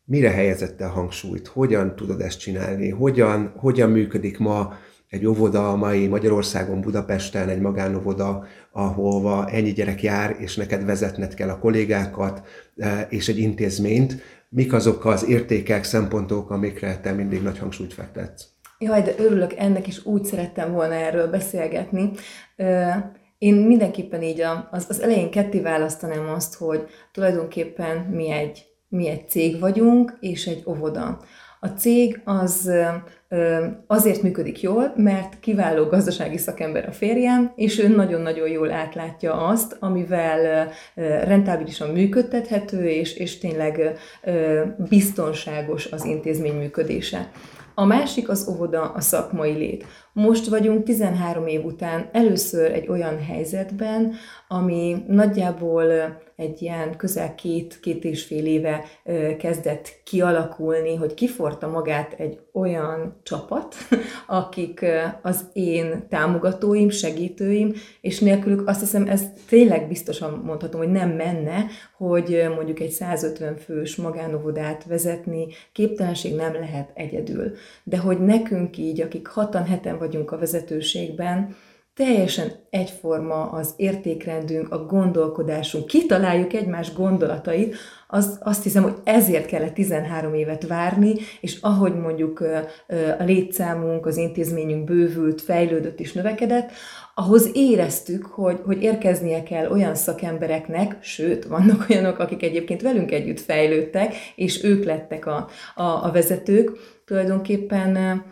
Mire 0.04 0.30
helyezette 0.30 0.84
a 0.84 0.90
hangsúlyt? 0.90 1.46
Hogyan 1.46 1.96
tudod 1.96 2.20
ezt 2.20 2.38
csinálni? 2.38 2.88
Hogyan, 2.88 3.52
hogyan 3.56 3.90
működik 3.90 4.38
ma 4.38 4.78
egy 5.08 5.26
óvoda 5.26 5.70
a 5.70 5.76
mai 5.76 6.06
Magyarországon, 6.06 6.80
Budapesten, 6.80 7.48
egy 7.48 7.60
magánovoda, 7.60 8.46
ahova 8.72 9.48
ennyi 9.48 9.72
gyerek 9.72 10.02
jár, 10.02 10.36
és 10.38 10.56
neked 10.56 10.84
vezetned 10.84 11.34
kell 11.34 11.48
a 11.48 11.58
kollégákat, 11.58 12.46
e, 12.76 13.06
és 13.10 13.28
egy 13.28 13.38
intézményt. 13.38 14.16
Mik 14.48 14.72
azok 14.72 15.04
az 15.04 15.28
értékek, 15.28 15.84
szempontok, 15.84 16.50
amikre 16.50 17.00
te 17.00 17.12
mindig 17.12 17.42
nagy 17.42 17.58
hangsúlyt 17.58 17.94
fektetsz? 17.94 18.53
Jaj, 18.78 19.02
de 19.02 19.14
örülök 19.18 19.52
ennek, 19.56 19.86
is 19.86 20.04
úgy 20.04 20.24
szerettem 20.24 20.72
volna 20.72 20.94
erről 20.94 21.30
beszélgetni. 21.30 22.10
Én 23.38 23.54
mindenképpen 23.54 24.22
így 24.22 24.40
az, 24.70 24.86
az 24.88 25.00
elején 25.00 25.30
ketté 25.30 25.60
választanám 25.60 26.28
azt, 26.28 26.54
hogy 26.54 26.86
tulajdonképpen 27.12 27.96
mi 27.96 28.30
egy, 28.30 28.66
mi 28.88 29.08
egy 29.08 29.28
cég 29.28 29.60
vagyunk, 29.60 30.16
és 30.20 30.46
egy 30.46 30.62
óvoda. 30.66 31.20
A 31.60 31.68
cég 31.68 32.20
az 32.24 32.70
azért 33.86 34.22
működik 34.22 34.60
jól, 34.60 34.92
mert 34.96 35.40
kiváló 35.40 35.84
gazdasági 35.84 36.36
szakember 36.36 36.88
a 36.88 36.92
férjem, 36.92 37.52
és 37.56 37.78
ő 37.78 37.88
nagyon-nagyon 37.88 38.48
jól 38.48 38.70
átlátja 38.70 39.46
azt, 39.46 39.76
amivel 39.80 40.70
rentábilisan 41.24 41.90
működtethető, 41.90 42.88
és, 42.88 43.16
és 43.16 43.38
tényleg 43.38 43.98
biztonságos 44.88 45.86
az 45.86 46.04
intézmény 46.04 46.58
működése. 46.58 47.30
A 47.74 47.84
másik 47.84 48.28
az 48.28 48.48
óvoda, 48.48 48.82
a 48.82 49.00
szakmai 49.00 49.52
lét. 49.52 49.86
Most 50.14 50.48
vagyunk 50.48 50.84
13 50.84 51.46
év 51.46 51.64
után 51.64 52.08
először 52.12 52.72
egy 52.72 52.88
olyan 52.88 53.18
helyzetben, 53.22 54.14
ami 54.48 54.96
nagyjából 55.06 55.84
egy 56.36 56.62
ilyen 56.62 56.96
közel 56.96 57.34
két, 57.34 57.80
két 57.80 58.04
és 58.04 58.24
fél 58.24 58.46
éve 58.46 58.84
kezdett 59.38 60.00
kialakulni, 60.04 60.94
hogy 60.94 61.14
kiforta 61.14 61.68
magát 61.68 62.12
egy 62.18 62.38
olyan 62.52 63.20
csapat, 63.22 63.74
akik 64.26 64.84
az 65.22 65.44
én 65.52 66.06
támogatóim, 66.08 66.90
segítőim, 66.90 67.72
és 68.00 68.18
nélkülük 68.18 68.68
azt 68.68 68.80
hiszem, 68.80 69.08
ez 69.08 69.22
tényleg 69.48 69.88
biztosan 69.88 70.42
mondhatom, 70.44 70.80
hogy 70.80 70.90
nem 70.90 71.10
menne, 71.10 71.66
hogy 71.96 72.44
mondjuk 72.54 72.80
egy 72.80 72.90
150 72.90 73.56
fős 73.56 73.96
magánovodát 73.96 74.84
vezetni, 74.84 75.46
képtelenség 75.72 76.34
nem 76.34 76.52
lehet 76.52 76.90
egyedül. 76.94 77.52
De 77.84 77.98
hogy 77.98 78.20
nekünk 78.20 78.78
így, 78.78 79.00
akik 79.00 79.26
hatan, 79.26 79.64
heten 79.64 79.98
vagyunk 80.04 80.32
a 80.32 80.38
vezetőségben, 80.38 81.56
teljesen 81.94 82.52
egyforma 82.70 83.50
az 83.50 83.74
értékrendünk, 83.76 84.72
a 84.72 84.84
gondolkodásunk, 84.84 85.86
kitaláljuk 85.86 86.52
egymás 86.52 86.92
gondolatait, 86.92 87.76
az, 88.08 88.38
azt 88.42 88.62
hiszem, 88.62 88.82
hogy 88.82 88.94
ezért 89.04 89.46
kellett 89.46 89.74
13 89.74 90.34
évet 90.34 90.66
várni, 90.66 91.14
és 91.40 91.58
ahogy 91.60 91.94
mondjuk 91.94 92.40
a 93.18 93.22
létszámunk, 93.24 94.06
az 94.06 94.16
intézményünk 94.16 94.84
bővült, 94.84 95.40
fejlődött 95.40 96.00
és 96.00 96.12
növekedett, 96.12 96.70
ahhoz 97.14 97.50
éreztük, 97.52 98.26
hogy, 98.26 98.60
hogy 98.64 98.82
érkeznie 98.82 99.42
kell 99.42 99.70
olyan 99.70 99.94
szakembereknek, 99.94 100.96
sőt, 101.00 101.44
vannak 101.44 101.86
olyanok, 101.90 102.18
akik 102.18 102.42
egyébként 102.42 102.82
velünk 102.82 103.12
együtt 103.12 103.40
fejlődtek, 103.40 104.14
és 104.34 104.64
ők 104.64 104.84
lettek 104.84 105.26
a, 105.26 105.48
a, 105.74 105.82
a 105.82 106.10
vezetők, 106.12 106.70
tulajdonképpen 107.04 108.22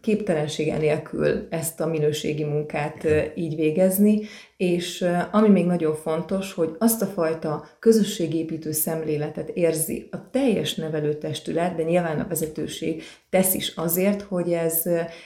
képtelensége 0.00 0.76
nélkül 0.76 1.46
ezt 1.50 1.80
a 1.80 1.86
minőségi 1.86 2.44
munkát 2.44 3.06
így 3.34 3.56
végezni, 3.56 4.20
és 4.56 5.06
ami 5.30 5.48
még 5.48 5.66
nagyon 5.66 5.94
fontos, 5.94 6.52
hogy 6.52 6.76
azt 6.78 7.02
a 7.02 7.06
fajta 7.06 7.68
közösségépítő 7.78 8.72
szemléletet 8.72 9.48
érzi 9.48 10.08
a 10.10 10.30
teljes 10.30 10.74
nevelőtestület, 10.74 11.74
de 11.74 11.82
nyilván 11.82 12.20
a 12.20 12.28
vezetőség 12.28 13.02
tesz 13.30 13.54
is 13.54 13.72
azért, 13.76 14.22
hogy 14.22 14.52
ez, 14.52 14.82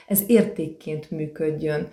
ez 0.07 0.23
értékként 0.27 1.11
működjön. 1.11 1.87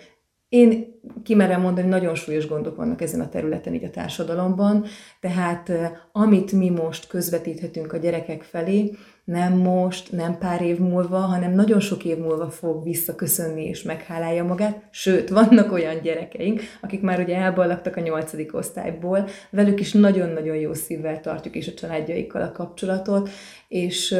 Én 0.48 1.00
kimerem 1.22 1.60
mondani, 1.60 1.88
nagyon 1.88 2.14
súlyos 2.14 2.46
gondok 2.46 2.76
vannak 2.76 3.00
ezen 3.00 3.20
a 3.20 3.28
területen 3.28 3.74
így 3.74 3.84
a 3.84 3.90
társadalomban, 3.90 4.84
tehát 5.20 5.72
amit 6.12 6.52
mi 6.52 6.68
most 6.70 7.06
közvetíthetünk 7.06 7.92
a 7.92 7.96
gyerekek 7.96 8.42
felé, 8.42 8.90
nem 9.24 9.52
most, 9.52 10.12
nem 10.12 10.38
pár 10.38 10.62
év 10.62 10.78
múlva, 10.78 11.18
hanem 11.18 11.54
nagyon 11.54 11.80
sok 11.80 12.04
év 12.04 12.18
múlva 12.18 12.50
fog 12.50 12.82
visszaköszönni 12.82 13.64
és 13.64 13.82
meghálálja 13.82 14.44
magát. 14.44 14.82
Sőt, 14.90 15.28
vannak 15.28 15.72
olyan 15.72 16.00
gyerekeink, 16.02 16.60
akik 16.80 17.00
már 17.00 17.20
ugye 17.20 17.36
elballagtak 17.36 17.96
a 17.96 18.00
nyolcadik 18.00 18.54
osztályból, 18.54 19.28
velük 19.50 19.80
is 19.80 19.92
nagyon-nagyon 19.92 20.56
jó 20.56 20.74
szívvel 20.74 21.20
tartjuk 21.20 21.54
és 21.54 21.68
a 21.68 21.74
családjaikkal 21.74 22.42
a 22.42 22.52
kapcsolatot, 22.52 23.30
és 23.68 24.16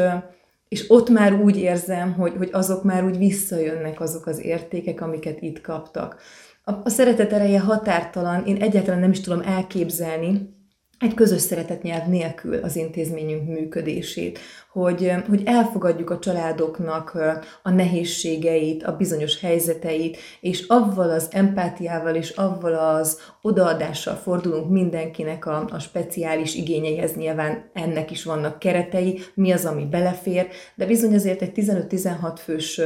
és 0.68 0.90
ott 0.90 1.08
már 1.08 1.32
úgy 1.32 1.56
érzem, 1.56 2.12
hogy, 2.12 2.32
hogy 2.36 2.48
azok 2.52 2.84
már 2.84 3.04
úgy 3.04 3.18
visszajönnek 3.18 4.00
azok 4.00 4.26
az 4.26 4.44
értékek, 4.44 5.00
amiket 5.00 5.42
itt 5.42 5.60
kaptak. 5.60 6.20
A, 6.64 6.72
a 6.84 6.88
szeretet 6.88 7.32
ereje 7.32 7.60
határtalan, 7.60 8.44
én 8.46 8.62
egyáltalán 8.62 9.00
nem 9.00 9.10
is 9.10 9.20
tudom 9.20 9.40
elképzelni, 9.40 10.54
egy 10.98 11.14
közös 11.14 11.40
szeretetnyelv 11.40 12.06
nélkül 12.06 12.54
az 12.62 12.76
intézményünk 12.76 13.48
működését, 13.48 14.38
hogy, 14.72 15.12
hogy 15.28 15.42
elfogadjuk 15.44 16.10
a 16.10 16.18
családoknak 16.18 17.18
a 17.62 17.70
nehézségeit, 17.70 18.82
a 18.82 18.96
bizonyos 18.96 19.40
helyzeteit, 19.40 20.16
és 20.40 20.64
avval 20.66 21.10
az 21.10 21.28
empátiával 21.30 22.14
és 22.14 22.30
avval 22.30 22.74
az 22.74 23.20
odaadással 23.42 24.14
fordulunk 24.14 24.70
mindenkinek 24.70 25.46
a, 25.46 25.64
a 25.70 25.78
speciális 25.78 26.54
igényeihez, 26.54 27.16
nyilván 27.16 27.70
ennek 27.72 28.10
is 28.10 28.24
vannak 28.24 28.58
keretei, 28.58 29.20
mi 29.34 29.52
az, 29.52 29.64
ami 29.64 29.84
belefér, 29.84 30.48
de 30.74 30.86
bizony 30.86 31.14
azért 31.14 31.42
egy 31.42 31.52
15-16 31.54 32.36
fős 32.36 32.80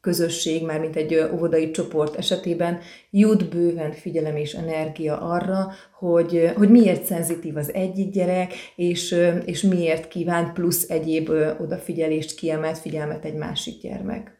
közösség, 0.00 0.64
már 0.64 0.80
mint 0.80 0.96
egy 0.96 1.28
óvodai 1.32 1.70
csoport 1.70 2.16
esetében 2.16 2.78
jut 3.10 3.48
bőven 3.48 3.92
figyelem 3.92 4.36
és 4.36 4.52
energia 4.52 5.20
arra, 5.20 5.72
hogy, 5.92 6.52
hogy 6.56 6.70
miért 6.70 7.04
szenzitív 7.04 7.56
az 7.56 7.74
egyik 7.74 8.10
gyerek, 8.10 8.52
és, 8.76 9.16
és 9.44 9.62
miért 9.62 10.08
kíván 10.08 10.52
plusz 10.52 10.90
egyéb 10.90 11.28
odafigyelést, 11.58 12.34
kiemelt 12.34 12.78
figyelmet 12.78 13.24
egy 13.24 13.34
másik 13.34 13.80
gyermek. 13.80 14.38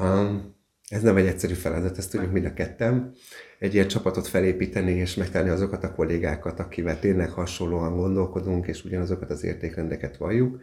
Um, 0.00 0.56
ez 0.88 1.02
nem 1.02 1.16
egy 1.16 1.26
egyszerű 1.26 1.54
feladat, 1.54 1.98
ezt 1.98 2.10
tudjuk 2.10 2.32
mind 2.32 2.44
a 2.44 2.54
ketten. 2.54 3.12
Egy 3.58 3.74
ilyen 3.74 3.88
csapatot 3.88 4.26
felépíteni 4.26 4.92
és 4.92 5.14
megtenni 5.14 5.48
azokat 5.48 5.84
a 5.84 5.94
kollégákat, 5.94 6.60
akivel 6.60 6.98
tényleg 6.98 7.30
hasonlóan 7.30 7.96
gondolkodunk, 7.96 8.66
és 8.66 8.84
ugyanazokat 8.84 9.30
az 9.30 9.44
értékrendeket 9.44 10.16
valljuk. 10.16 10.60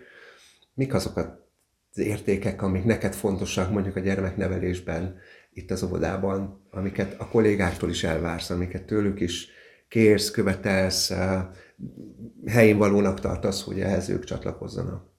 Mik 0.73 0.93
azok 0.93 1.17
a 1.17 1.44
az 1.95 2.01
értékek, 2.01 2.61
amik 2.61 2.83
neked 2.83 3.13
fontosak 3.13 3.71
mondjuk 3.71 3.95
a 3.95 3.99
gyermeknevelésben, 3.99 5.17
itt 5.53 5.71
az 5.71 5.83
óvodában, 5.83 6.67
amiket 6.71 7.15
a 7.19 7.27
kollégáktól 7.27 7.89
is 7.89 8.03
elvársz, 8.03 8.49
amiket 8.49 8.85
tőlük 8.85 9.19
is 9.19 9.47
kérsz, 9.87 10.31
követelsz, 10.31 11.09
eh, 11.09 11.45
helyén 12.45 12.77
valónak 12.77 13.19
tartasz, 13.19 13.63
hogy 13.63 13.79
ehhez 13.79 14.09
ők 14.09 14.23
csatlakozzanak? 14.23 15.14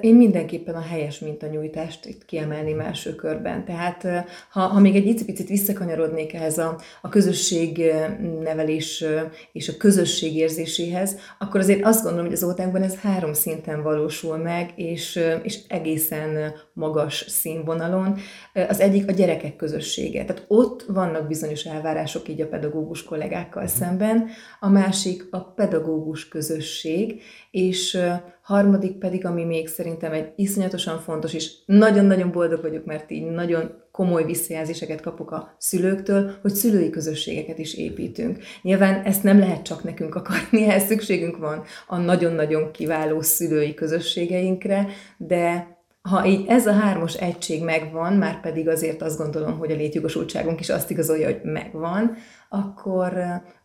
Én 0.00 0.14
mindenképpen 0.14 0.74
a 0.74 0.80
helyes 0.80 1.18
mintanyújtást 1.18 2.06
itt 2.06 2.24
kiemelném 2.24 2.80
első 2.80 3.14
körben. 3.14 3.64
Tehát 3.64 4.26
ha, 4.50 4.60
ha 4.60 4.80
még 4.80 4.96
egy 4.96 5.24
picit 5.24 5.48
visszakanyarodnék 5.48 6.34
ehhez 6.34 6.58
a, 6.58 6.78
a 7.02 7.08
közösségnevelés 7.08 9.04
és 9.52 9.68
a 9.68 9.76
közösség 9.76 10.36
érzéséhez, 10.36 11.16
akkor 11.38 11.60
azért 11.60 11.84
azt 11.84 12.02
gondolom, 12.02 12.26
hogy 12.26 12.34
az 12.34 12.44
ótánkban 12.44 12.82
ez 12.82 13.00
három 13.00 13.32
szinten 13.32 13.82
valósul 13.82 14.36
meg, 14.36 14.72
és, 14.76 15.20
és 15.42 15.58
egészen 15.68 16.54
magas 16.72 17.24
színvonalon. 17.28 18.18
Az 18.68 18.80
egyik 18.80 19.08
a 19.08 19.12
gyerekek 19.12 19.56
közössége. 19.56 20.24
Tehát 20.24 20.44
ott 20.48 20.84
vannak 20.88 21.26
bizonyos 21.26 21.64
elvárások 21.64 22.28
így 22.28 22.40
a 22.40 22.48
pedagógus 22.48 23.04
kollégákkal 23.04 23.66
szemben, 23.66 24.28
a 24.60 24.68
másik 24.68 25.26
a 25.30 25.40
pedagógus 25.40 26.28
közösség, 26.28 27.22
és 27.50 27.98
harmadik 28.42 28.98
pedig, 28.98 29.26
ami 29.26 29.44
még 29.44 29.68
szerintem 29.68 30.12
egy 30.12 30.32
iszonyatosan 30.36 30.98
fontos, 30.98 31.34
és 31.34 31.52
nagyon-nagyon 31.66 32.30
boldog 32.30 32.62
vagyok, 32.62 32.84
mert 32.84 33.10
így 33.10 33.24
nagyon 33.24 33.82
komoly 33.90 34.24
visszajelzéseket 34.24 35.00
kapok 35.00 35.30
a 35.30 35.54
szülőktől, 35.58 36.30
hogy 36.42 36.54
szülői 36.54 36.90
közösségeket 36.90 37.58
is 37.58 37.74
építünk. 37.74 38.38
Nyilván 38.62 39.02
ezt 39.02 39.22
nem 39.22 39.38
lehet 39.38 39.62
csak 39.62 39.84
nekünk 39.84 40.14
akarni, 40.14 40.64
ehhez 40.64 40.86
szükségünk 40.86 41.36
van 41.36 41.62
a 41.86 41.96
nagyon-nagyon 41.96 42.70
kiváló 42.70 43.20
szülői 43.20 43.74
közösségeinkre, 43.74 44.88
de 45.16 45.76
ha 46.02 46.26
így 46.26 46.46
ez 46.48 46.66
a 46.66 46.72
hármas 46.72 47.14
egység 47.14 47.62
megvan, 47.64 48.12
már 48.12 48.40
pedig 48.40 48.68
azért 48.68 49.02
azt 49.02 49.18
gondolom, 49.18 49.58
hogy 49.58 49.70
a 49.70 49.76
létjogosultságunk 49.76 50.60
is 50.60 50.68
azt 50.68 50.90
igazolja, 50.90 51.26
hogy 51.26 51.40
megvan, 51.42 52.16
akkor, 52.48 53.12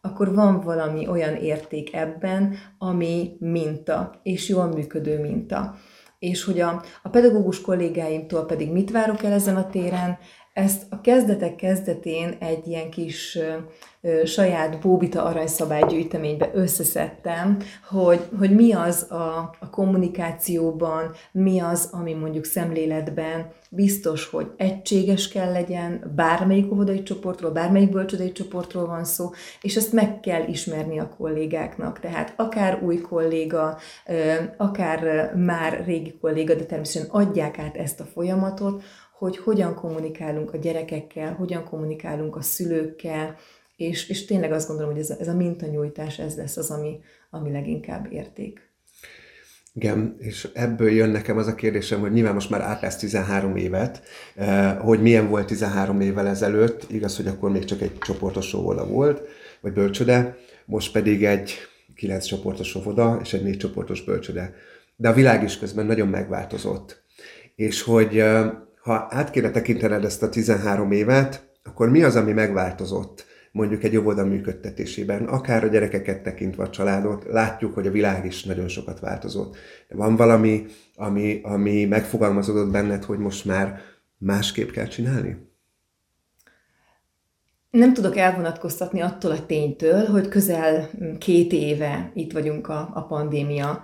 akkor 0.02 0.34
van 0.34 0.60
valami 0.60 1.08
olyan 1.08 1.36
érték 1.36 1.96
ebben, 1.96 2.56
ami 2.78 3.36
minta, 3.40 4.20
és 4.24 4.50
jól 4.50 4.68
működő 4.68 5.22
minta. 5.22 5.76
És 6.20 6.44
hogy 6.44 6.60
a, 6.60 6.84
a 7.04 7.10
pedagógus 7.10 7.62
kollégáimtól 7.62 8.46
pedig 8.46 8.72
mit 8.72 8.92
várok 8.92 9.24
el 9.24 9.32
ezen 9.32 9.56
a 9.56 9.70
téren, 9.70 10.18
ezt 10.58 10.84
a 10.90 11.02
kezdetek 11.02 11.56
kezdetén 11.56 12.36
egy 12.40 12.68
ilyen 12.68 12.90
kis 12.90 13.36
ö, 14.02 14.26
saját 14.26 14.80
bóbita 14.80 15.24
aranyszabálygyűjteménybe 15.24 16.52
összeszedtem, 16.54 17.58
hogy, 17.90 18.20
hogy 18.40 18.56
mi 18.56 18.74
az 18.74 19.12
a, 19.12 19.56
a 19.60 19.70
kommunikációban, 19.70 21.12
mi 21.32 21.60
az, 21.60 21.90
ami 21.92 22.14
mondjuk 22.14 22.46
szemléletben 22.46 23.52
biztos, 23.70 24.26
hogy 24.26 24.52
egységes 24.58 25.28
kell 25.28 25.52
legyen, 25.52 26.12
bármelyik 26.16 26.72
óvodai 26.72 27.04
csoportról, 27.04 27.52
bármelyik 27.52 27.92
bölcsödei 27.92 28.32
csoportról 28.32 28.88
van 28.88 29.04
szó, 29.04 29.30
és 29.62 29.76
ezt 29.76 29.94
meg 29.94 30.20
kell 30.20 30.48
ismerni 30.48 31.00
a 31.00 31.16
kollégáknak. 31.18 32.00
Tehát 32.00 32.34
akár 32.38 32.84
új 32.84 33.02
kolléga, 33.02 33.78
akár 34.58 35.32
már 35.36 35.84
régi 35.86 36.18
kolléga, 36.22 36.54
de 36.54 36.64
természetesen 36.64 37.10
adják 37.12 37.60
át 37.60 37.76
ezt 37.76 38.00
a 38.00 38.06
folyamatot, 38.14 38.84
hogy 39.18 39.38
hogyan 39.38 39.76
kommunikálunk 39.76 40.54
a 40.54 40.58
gyerekekkel, 40.58 41.34
hogyan 41.34 41.64
kommunikálunk 41.64 42.36
a 42.36 42.42
szülőkkel, 42.42 43.36
és, 43.76 44.10
és 44.10 44.26
tényleg 44.26 44.52
azt 44.52 44.68
gondolom, 44.68 44.92
hogy 44.92 45.02
ez 45.02 45.10
ez 45.10 45.28
a 45.28 45.36
mintanyújtás, 45.36 46.20
ez 46.20 46.36
lesz 46.36 46.58
az, 46.58 46.70
ami, 46.70 47.00
ami 47.30 47.52
leginkább 47.52 48.12
érték. 48.12 48.66
Igen, 49.74 50.16
és 50.20 50.50
ebből 50.54 50.90
jön 50.90 51.10
nekem 51.10 51.38
az 51.38 51.48
a 51.48 51.56
kérdésem, 51.56 52.00
hogy 52.00 52.12
nyilván 52.12 52.34
most 52.34 52.50
már 52.50 52.62
át 52.62 52.82
lesz 52.82 52.96
13 52.96 53.56
évet, 53.56 54.02
eh, 54.36 54.78
hogy 54.80 55.02
milyen 55.02 55.30
volt 55.30 55.48
13 55.48 56.02
évvel 56.02 56.28
ezelőtt, 56.28 56.92
igaz, 56.92 57.16
hogy 57.16 57.28
akkor 57.28 57.52
még 57.52 57.66
csak 57.66 57.82
egy 57.82 57.98
csoportos 57.98 58.54
óvoda 58.54 58.88
volt, 58.88 59.22
vagy 59.62 59.74
bölcsöde, 59.74 60.38
most 60.66 60.92
pedig 60.92 61.26
egy 61.26 61.54
9 61.96 62.26
csoportos 62.26 62.76
óvoda 62.76 63.20
és 63.22 63.34
egy 63.34 63.44
4 63.44 63.58
csoportos 63.58 64.04
bölcsöde. 64.04 64.54
De 64.96 65.10
a 65.10 65.14
világ 65.14 65.44
is 65.44 65.60
közben 65.60 65.86
nagyon 65.86 66.08
megváltozott. 66.08 67.04
És 67.56 67.82
hogy 67.82 68.18
eh, 68.18 68.52
ha 68.88 69.08
át 69.10 69.32
kéne 69.32 69.52
tekintened 69.52 70.04
ezt 70.04 70.24
a 70.24 70.30
13 70.30 70.92
évet, 70.92 71.50
akkor 71.64 71.90
mi 71.90 72.04
az, 72.04 72.16
ami 72.16 72.32
megváltozott 72.32 73.26
mondjuk 73.52 73.84
egy 73.84 73.98
óvoda 73.98 74.26
működtetésében, 74.26 75.26
akár 75.26 75.64
a 75.64 75.68
gyerekeket 75.68 76.24
tekintve 76.24 76.64
a 76.64 76.70
családot, 76.70 77.26
látjuk, 77.30 77.74
hogy 77.74 77.88
a 77.88 77.92
világ 77.92 78.26
is 78.26 78.44
nagyon 78.44 78.68
sokat 78.68 79.00
változott. 79.00 79.56
De 79.88 79.96
van 79.96 80.16
valami, 80.16 80.66
ami, 80.96 81.40
ami 81.44 81.86
megfogalmazódott 81.86 82.72
benned, 82.72 83.04
hogy 83.04 83.18
most 83.18 83.46
már 83.46 83.80
másképp 84.18 84.70
kell 84.70 84.88
csinálni? 84.88 85.38
Nem 87.70 87.94
tudok 87.94 88.18
elvonatkoztatni 88.18 89.02
attól 89.02 89.32
a 89.32 89.46
ténytől, 89.46 90.06
hogy 90.06 90.28
közel 90.28 90.90
két 91.20 91.52
éve 91.52 92.12
itt 92.14 92.32
vagyunk 92.32 92.68
a, 92.68 92.90
a 92.94 93.02
pandémia 93.02 93.84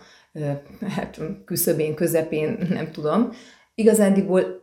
hát 0.87 1.21
küszöbén, 1.45 1.95
közepén, 1.95 2.57
nem 2.69 2.91
tudom. 2.91 3.29
Igazándiból 3.75 4.62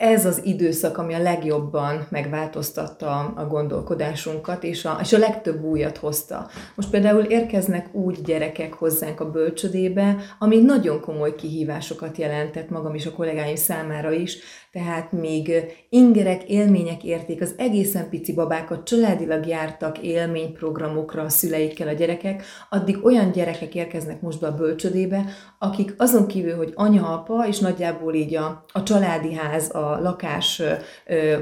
ez 0.00 0.26
az 0.26 0.40
időszak, 0.44 0.98
ami 0.98 1.14
a 1.14 1.22
legjobban 1.22 2.06
megváltoztatta 2.10 3.32
a 3.36 3.46
gondolkodásunkat, 3.46 4.64
és 4.64 4.84
a, 4.84 4.98
és 5.02 5.12
a 5.12 5.18
legtöbb 5.18 5.64
újat 5.64 5.96
hozta. 5.96 6.48
Most 6.74 6.90
például 6.90 7.22
érkeznek 7.22 7.94
úgy 7.94 8.22
gyerekek 8.22 8.74
hozzánk 8.74 9.20
a 9.20 9.30
bölcsödébe, 9.30 10.16
ami 10.38 10.60
nagyon 10.60 11.00
komoly 11.00 11.34
kihívásokat 11.34 12.16
jelentett 12.16 12.70
magam 12.70 12.94
és 12.94 13.06
a 13.06 13.12
kollégáim 13.12 13.56
számára 13.56 14.12
is, 14.12 14.38
tehát 14.72 15.12
még 15.12 15.52
ingerek, 15.88 16.42
élmények 16.42 17.04
érték 17.04 17.40
az 17.40 17.54
egészen 17.56 18.08
pici 18.08 18.32
babákat, 18.34 18.84
családilag 18.84 19.46
jártak 19.46 19.98
élményprogramokra 19.98 21.22
a 21.22 21.28
szüleikkel 21.28 21.88
a 21.88 21.92
gyerekek, 21.92 22.42
addig 22.68 23.04
olyan 23.04 23.30
gyerekek 23.30 23.74
érkeznek 23.74 24.20
most 24.20 24.40
be 24.40 24.46
a 24.46 24.54
bölcsödébe, 24.54 25.24
akik 25.58 25.94
azon 25.96 26.26
kívül, 26.26 26.56
hogy 26.56 26.72
anya, 26.74 27.12
apa, 27.12 27.46
és 27.46 27.58
nagyjából 27.58 28.14
így 28.14 28.34
a, 28.34 28.64
a 28.72 28.82
családi 28.82 29.34
ház, 29.34 29.74
a 29.74 29.89
lakás 30.00 30.62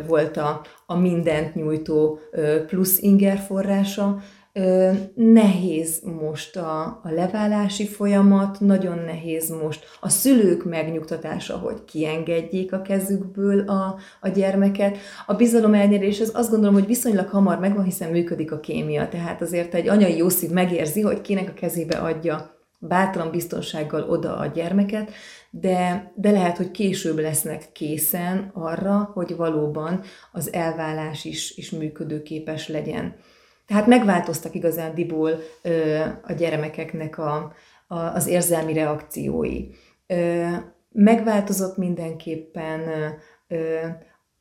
volt 0.07 0.37
a, 0.37 0.61
a 0.87 0.97
mindent 0.97 1.55
nyújtó 1.55 2.19
plusz 2.67 2.99
inger 2.99 3.39
forrása, 3.39 4.19
nehéz 5.15 6.03
most 6.21 6.57
a, 6.57 7.01
a 7.03 7.11
leválási 7.11 7.87
folyamat, 7.87 8.61
nagyon 8.61 8.99
nehéz 8.99 9.51
most 9.63 9.85
a 10.01 10.09
szülők 10.09 10.65
megnyugtatása, 10.65 11.57
hogy 11.57 11.85
kiengedjék 11.85 12.73
a 12.73 12.83
kezükből 12.83 13.61
a, 13.61 13.97
a 14.21 14.29
gyermeket. 14.29 14.97
A 15.27 15.35
bizalom 15.35 15.75
elnyerés, 15.75 16.21
az 16.21 16.31
azt 16.35 16.51
gondolom, 16.51 16.75
hogy 16.75 16.87
viszonylag 16.87 17.29
hamar 17.29 17.59
megvan, 17.59 17.85
hiszen 17.85 18.11
működik 18.11 18.53
a 18.53 18.61
kémia. 18.61 19.09
Tehát 19.09 19.43
azért 19.43 19.75
egy 19.75 19.89
anyai 19.89 20.17
jó 20.17 20.29
szív 20.29 20.51
megérzi, 20.51 21.01
hogy 21.01 21.21
kinek 21.21 21.49
a 21.49 21.55
kezébe 21.55 21.97
adja 21.97 22.58
bátran 22.79 23.31
biztonsággal 23.31 24.11
oda 24.11 24.37
a 24.37 24.47
gyermeket, 24.47 25.11
de, 25.51 26.13
de 26.15 26.31
lehet, 26.31 26.57
hogy 26.57 26.71
később 26.71 27.19
lesznek 27.19 27.73
készen 27.73 28.51
arra, 28.55 29.11
hogy 29.15 29.37
valóban 29.37 30.03
az 30.33 30.53
elvállás 30.53 31.25
is, 31.25 31.57
is 31.57 31.71
működőképes 31.71 32.69
legyen. 32.69 33.17
Tehát 33.67 33.87
megváltoztak 33.87 34.55
igazándiból 34.55 35.31
ö, 35.63 36.05
a 36.23 36.33
gyermekeknek 36.33 37.19
a, 37.19 37.53
a, 37.87 37.99
az 37.99 38.27
érzelmi 38.27 38.73
reakciói. 38.73 39.67
Ö, 40.07 40.47
megváltozott 40.93 41.77
mindenképpen 41.77 42.81
ö, 43.49 43.87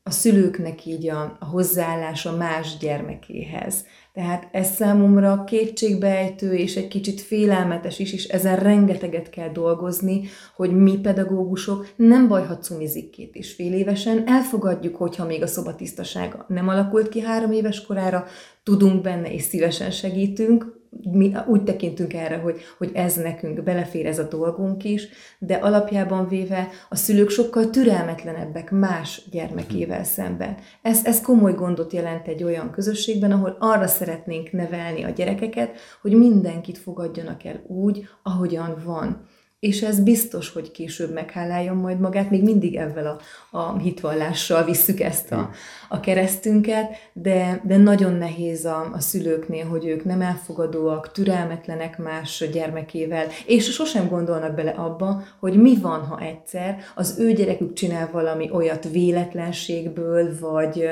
a 0.07 0.11
szülőknek 0.11 0.85
így 0.85 1.09
a, 1.09 1.37
a 1.39 1.45
hozzáállása 1.45 2.35
más 2.35 2.77
gyermekéhez. 2.77 3.85
Tehát 4.13 4.47
ez 4.51 4.71
számomra 4.71 5.43
kétségbeejtő 5.43 6.53
és 6.53 6.75
egy 6.75 6.87
kicsit 6.87 7.21
félelmetes 7.21 7.99
is, 7.99 8.13
és 8.13 8.27
ezen 8.27 8.55
rengeteget 8.55 9.29
kell 9.29 9.49
dolgozni, 9.49 10.21
hogy 10.55 10.71
mi 10.75 10.99
pedagógusok 10.99 11.87
nem 11.95 12.27
baj, 12.27 12.45
ha 12.45 12.57
cumizik 12.57 13.09
két 13.09 13.35
és 13.35 13.53
fél 13.53 13.73
évesen, 13.73 14.23
elfogadjuk, 14.27 14.95
hogyha 14.95 15.25
még 15.25 15.41
a 15.41 15.47
szobatisztasága 15.47 16.45
nem 16.47 16.67
alakult 16.67 17.09
ki 17.09 17.21
három 17.21 17.51
éves 17.51 17.81
korára, 17.81 18.25
tudunk 18.63 19.01
benne 19.01 19.33
és 19.33 19.41
szívesen 19.41 19.91
segítünk, 19.91 20.76
mi 21.11 21.35
úgy 21.47 21.63
tekintünk 21.63 22.13
erre, 22.13 22.37
hogy, 22.37 22.61
hogy 22.77 22.91
ez 22.93 23.15
nekünk 23.15 23.63
belefér 23.63 24.05
ez 24.05 24.19
a 24.19 24.27
dolgunk 24.27 24.83
is, 24.83 25.07
de 25.39 25.55
alapjában 25.55 26.27
véve 26.27 26.69
a 26.89 26.95
szülők 26.95 27.29
sokkal 27.29 27.69
türelmetlenebbek 27.69 28.71
más 28.71 29.21
gyermekével 29.31 30.03
szemben. 30.03 30.57
Ez, 30.81 31.05
ez 31.05 31.21
komoly 31.21 31.53
gondot 31.53 31.93
jelent 31.93 32.27
egy 32.27 32.43
olyan 32.43 32.71
közösségben, 32.71 33.31
ahol 33.31 33.55
arra 33.59 33.87
szeretnénk 33.87 34.51
nevelni 34.51 35.03
a 35.03 35.09
gyerekeket, 35.09 35.77
hogy 36.01 36.11
mindenkit 36.11 36.77
fogadjanak 36.77 37.43
el 37.43 37.63
úgy, 37.67 38.07
ahogyan 38.23 38.81
van 38.85 39.25
és 39.59 39.81
ez 39.81 39.99
biztos, 39.99 40.49
hogy 40.49 40.71
később 40.71 41.13
megháláljon 41.13 41.75
majd 41.75 41.99
magát, 41.99 42.29
még 42.29 42.43
mindig 42.43 42.75
ezzel 42.75 43.07
a, 43.07 43.19
a 43.57 43.77
hitvallással 43.77 44.63
visszük 44.63 44.99
ezt 44.99 45.31
a, 45.31 45.49
a 45.89 45.99
keresztünket, 45.99 46.91
de, 47.13 47.61
de 47.63 47.77
nagyon 47.77 48.13
nehéz 48.13 48.65
a, 48.65 48.89
a 48.93 48.99
szülőknél, 48.99 49.65
hogy 49.65 49.85
ők 49.85 50.05
nem 50.05 50.21
elfogadóak, 50.21 51.11
türelmetlenek 51.11 51.97
más 51.97 52.43
gyermekével, 52.51 53.27
és 53.45 53.71
sosem 53.71 54.07
gondolnak 54.07 54.55
bele 54.55 54.71
abba, 54.71 55.23
hogy 55.39 55.61
mi 55.61 55.77
van, 55.81 56.05
ha 56.05 56.19
egyszer 56.19 56.77
az 56.95 57.19
ő 57.19 57.31
gyerekük 57.31 57.73
csinál 57.73 58.09
valami 58.11 58.49
olyat 58.51 58.89
véletlenségből, 58.89 60.39
vagy, 60.39 60.89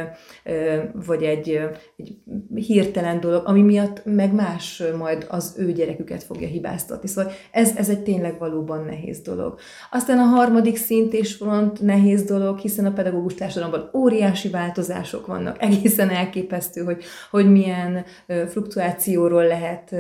vagy 1.06 1.24
egy, 1.24 1.60
egy 1.98 2.18
hirtelen 2.66 3.20
dolog, 3.20 3.42
ami 3.46 3.62
miatt 3.62 4.02
meg 4.06 4.34
más 4.34 4.84
majd 4.98 5.26
az 5.30 5.56
ő 5.58 5.72
gyereküket 5.72 6.24
fogja 6.24 6.48
hibáztatni. 6.48 7.08
Szóval 7.08 7.32
ez, 7.52 7.76
ez 7.76 7.90
egy 7.90 8.04
tényleg 8.04 8.40
való 8.40 8.55
valóban 8.56 8.86
nehéz 8.86 9.20
dolog. 9.20 9.60
Aztán 9.92 10.18
a 10.18 10.24
harmadik 10.24 10.78
szint 10.78 11.14
és 11.14 11.34
front 11.34 11.82
nehéz 11.82 12.24
dolog, 12.24 12.58
hiszen 12.58 12.86
a 12.86 12.94
pedagógus 12.94 13.34
társadalomban 13.34 13.90
óriási 13.94 14.50
változások 14.50 15.26
vannak. 15.26 15.62
Egészen 15.62 16.10
elképesztő, 16.10 16.84
hogy, 16.84 17.04
hogy 17.32 17.52
milyen 17.52 18.06
fluktuációról 18.48 19.44
lehet 19.44 19.96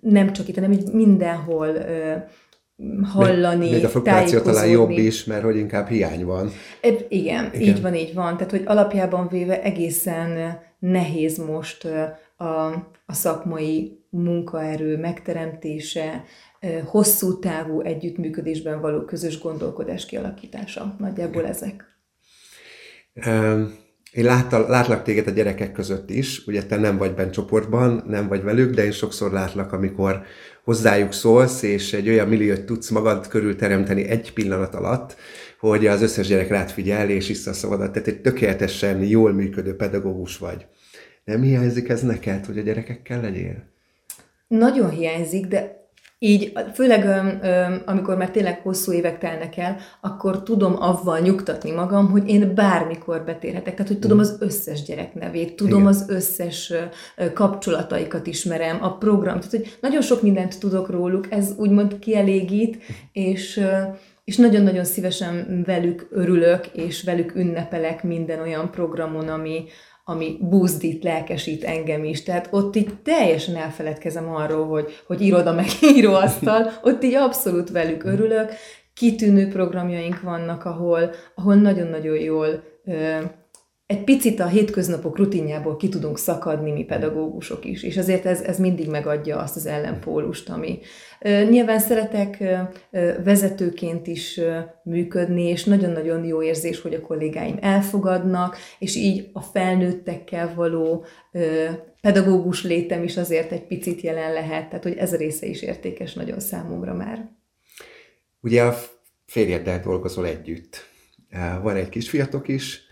nem 0.00 0.32
csak 0.32 0.48
itt, 0.48 0.54
hanem 0.54 0.78
mindenhol 0.92 1.68
hallani, 3.02 3.70
még, 3.70 3.84
a 3.84 3.88
fluktuáció 3.88 4.40
talán 4.40 4.68
jobb 4.68 4.90
is, 4.90 5.24
mert 5.24 5.42
hogy 5.42 5.56
inkább 5.56 5.88
hiány 5.88 6.24
van. 6.24 6.50
E, 6.80 6.88
igen, 7.08 7.50
igen, 7.52 7.60
így 7.60 7.82
van, 7.82 7.94
így 7.94 8.14
van. 8.14 8.36
Tehát, 8.36 8.50
hogy 8.50 8.62
alapjában 8.64 9.28
véve 9.28 9.62
egészen 9.62 10.58
nehéz 10.78 11.38
most 11.38 11.88
a, 12.36 12.44
a 13.06 13.12
szakmai 13.12 14.00
munkaerő 14.10 14.96
megteremtése, 14.96 16.24
hosszú 16.84 17.38
távú 17.38 17.80
együttműködésben 17.80 18.80
való 18.80 19.04
közös 19.04 19.40
gondolkodás 19.40 20.06
kialakítása. 20.06 20.96
Nagyjából 20.98 21.46
ezek. 21.46 21.84
Én 24.12 24.24
láttal, 24.24 24.68
látlak 24.68 25.02
téged 25.02 25.26
a 25.26 25.30
gyerekek 25.30 25.72
között 25.72 26.10
is, 26.10 26.46
ugye 26.46 26.66
te 26.66 26.76
nem 26.76 26.96
vagy 26.96 27.14
bent 27.14 27.32
csoportban, 27.32 28.04
nem 28.06 28.28
vagy 28.28 28.42
velük, 28.42 28.74
de 28.74 28.84
én 28.84 28.90
sokszor 28.90 29.32
látlak, 29.32 29.72
amikor 29.72 30.22
hozzájuk 30.64 31.12
szólsz, 31.12 31.62
és 31.62 31.92
egy 31.92 32.08
olyan 32.08 32.28
milliót 32.28 32.64
tudsz 32.64 32.88
magad 32.88 33.28
körül 33.28 33.56
teremteni 33.56 34.08
egy 34.08 34.32
pillanat 34.32 34.74
alatt, 34.74 35.16
hogy 35.58 35.86
az 35.86 36.02
összes 36.02 36.26
gyerek 36.26 36.48
rád 36.48 36.70
figyel, 36.70 37.10
és 37.10 37.26
vissza 37.26 37.50
a 37.50 37.54
szavadat. 37.54 37.92
Tehát 37.92 38.08
egy 38.08 38.20
tökéletesen 38.20 39.02
jól 39.02 39.32
működő 39.32 39.76
pedagógus 39.76 40.38
vagy. 40.38 40.66
Nem 41.24 41.42
hiányzik 41.42 41.88
ez 41.88 42.02
neked, 42.02 42.46
hogy 42.46 42.58
a 42.58 42.62
gyerekekkel 42.62 43.20
legyél? 43.20 43.64
Nagyon 44.48 44.90
hiányzik, 44.90 45.46
de 45.46 45.81
így, 46.24 46.52
főleg 46.74 47.06
amikor 47.84 48.16
már 48.16 48.30
tényleg 48.30 48.60
hosszú 48.62 48.92
évek 48.92 49.18
telnek 49.18 49.56
el, 49.56 49.76
akkor 50.00 50.42
tudom 50.42 50.76
avval 50.82 51.18
nyugtatni 51.18 51.70
magam, 51.70 52.10
hogy 52.10 52.28
én 52.28 52.54
bármikor 52.54 53.24
betérhetek. 53.24 53.74
Tehát, 53.74 53.88
hogy 53.88 53.98
tudom 53.98 54.16
mm. 54.16 54.20
az 54.20 54.36
összes 54.40 54.82
gyerek 54.82 55.14
nevét, 55.14 55.56
tudom 55.56 55.80
Igen. 55.80 55.92
az 55.92 56.04
összes 56.08 56.72
kapcsolataikat 57.34 58.26
ismerem, 58.26 58.78
a 58.80 58.96
program. 58.96 59.34
Tehát, 59.34 59.50
hogy 59.50 59.76
nagyon 59.80 60.02
sok 60.02 60.22
mindent 60.22 60.58
tudok 60.58 60.90
róluk, 60.90 61.26
ez 61.30 61.54
úgymond 61.56 61.98
kielégít, 61.98 62.82
és 63.12 63.64
és 64.24 64.36
nagyon-nagyon 64.36 64.84
szívesen 64.84 65.62
velük 65.66 66.08
örülök, 66.10 66.66
és 66.66 67.02
velük 67.02 67.34
ünnepelek 67.34 68.02
minden 68.02 68.40
olyan 68.40 68.70
programon, 68.70 69.28
ami, 69.28 69.64
ami 70.12 70.36
buzdít, 70.40 71.04
lelkesít 71.04 71.64
engem 71.64 72.04
is. 72.04 72.22
Tehát 72.22 72.48
ott 72.50 72.76
így 72.76 72.94
teljesen 73.02 73.56
elfeledkezem 73.56 74.34
arról, 74.34 74.66
hogy, 74.66 75.02
hogy 75.06 75.20
iroda 75.20 75.52
meg 75.52 75.66
íróasztal, 75.96 76.70
ott 76.82 77.04
így 77.04 77.14
abszolút 77.14 77.70
velük 77.70 78.04
örülök. 78.04 78.52
Kitűnő 78.94 79.48
programjaink 79.48 80.20
vannak, 80.20 80.64
ahol, 80.64 81.10
ahol 81.34 81.54
nagyon-nagyon 81.54 82.16
jól 82.16 82.62
egy 83.86 84.04
picit 84.04 84.40
a 84.40 84.46
hétköznapok 84.46 85.18
rutinjából 85.18 85.76
ki 85.76 85.88
tudunk 85.88 86.18
szakadni 86.18 86.72
mi 86.72 86.84
pedagógusok 86.84 87.64
is, 87.64 87.82
és 87.82 87.96
azért 87.96 88.26
ez, 88.26 88.40
ez 88.40 88.58
mindig 88.58 88.88
megadja 88.88 89.38
azt 89.38 89.56
az 89.56 89.66
ellenpólust, 89.66 90.48
ami 90.48 90.78
nyilván 91.48 91.78
szeretek 91.78 92.44
vezetőként 93.24 94.06
is 94.06 94.40
működni, 94.82 95.42
és 95.42 95.64
nagyon-nagyon 95.64 96.24
jó 96.24 96.42
érzés, 96.42 96.80
hogy 96.80 96.94
a 96.94 97.00
kollégáim 97.00 97.58
elfogadnak, 97.60 98.56
és 98.78 98.96
így 98.96 99.30
a 99.32 99.40
felnőttekkel 99.40 100.54
való 100.54 101.04
pedagógus 102.00 102.64
létem 102.64 103.02
is 103.02 103.16
azért 103.16 103.52
egy 103.52 103.66
picit 103.66 104.00
jelen 104.00 104.32
lehet, 104.32 104.68
tehát 104.68 104.82
hogy 104.82 104.96
ez 104.96 105.12
a 105.12 105.16
része 105.16 105.46
is 105.46 105.62
értékes 105.62 106.14
nagyon 106.14 106.40
számomra 106.40 106.94
már. 106.94 107.30
Ugye 108.40 108.62
a 108.62 108.78
férjeddel 109.26 109.80
dolgozol 109.80 110.26
együtt. 110.26 110.88
Van 111.62 111.76
egy 111.76 111.88
kisfiatok 111.88 112.48
is, 112.48 112.90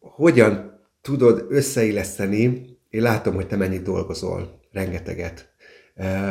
hogyan 0.00 0.78
tudod 1.02 1.46
összeilleszteni, 1.48 2.68
én 2.90 3.02
látom, 3.02 3.34
hogy 3.34 3.46
te 3.46 3.56
mennyit 3.56 3.82
dolgozol, 3.82 4.60
rengeteget 4.72 5.48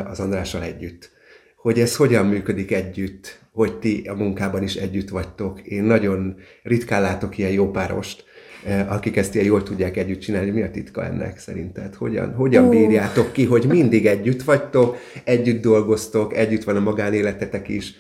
az 0.05 0.19
Andrással 0.19 0.63
együtt, 0.63 1.11
hogy 1.55 1.79
ez 1.79 1.95
hogyan 1.95 2.25
működik 2.25 2.71
együtt, 2.71 3.39
hogy 3.51 3.79
ti 3.79 4.07
a 4.07 4.13
munkában 4.13 4.63
is 4.63 4.75
együtt 4.75 5.09
vagytok. 5.09 5.61
Én 5.61 5.83
nagyon 5.83 6.35
ritkán 6.63 7.01
látok 7.01 7.37
ilyen 7.37 7.51
jó 7.51 7.71
párost, 7.71 8.23
akik 8.87 9.17
ezt 9.17 9.33
ilyen 9.33 9.45
jól 9.45 9.63
tudják 9.63 9.97
együtt 9.97 10.19
csinálni. 10.19 10.49
Mi 10.49 10.61
a 10.61 10.71
titka 10.71 11.05
ennek 11.05 11.39
szerinted? 11.39 11.95
Hogyan, 11.95 12.33
hogyan 12.33 12.63
oh. 12.63 12.69
bírjátok 12.69 13.31
ki, 13.31 13.45
hogy 13.45 13.65
mindig 13.65 14.05
együtt 14.05 14.43
vagytok, 14.43 14.97
együtt 15.23 15.61
dolgoztok, 15.61 16.35
együtt 16.35 16.63
van 16.63 16.75
a 16.75 16.79
magánéletetek 16.79 17.67
is, 17.67 17.93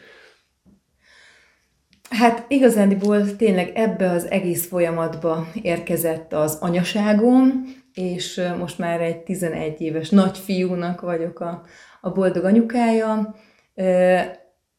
Hát 2.09 2.45
igazándiból 2.47 3.35
tényleg 3.35 3.71
ebbe 3.75 4.09
az 4.09 4.29
egész 4.29 4.67
folyamatba 4.67 5.47
érkezett 5.61 6.33
az 6.33 6.57
anyaságom, 6.61 7.63
és 7.93 8.41
most 8.59 8.77
már 8.77 9.01
egy 9.01 9.17
11 9.17 9.81
éves 9.81 10.09
nagyfiúnak 10.09 11.01
vagyok 11.01 11.39
a, 11.39 11.63
a 12.01 12.11
boldog 12.11 12.43
anyukája. 12.43 13.35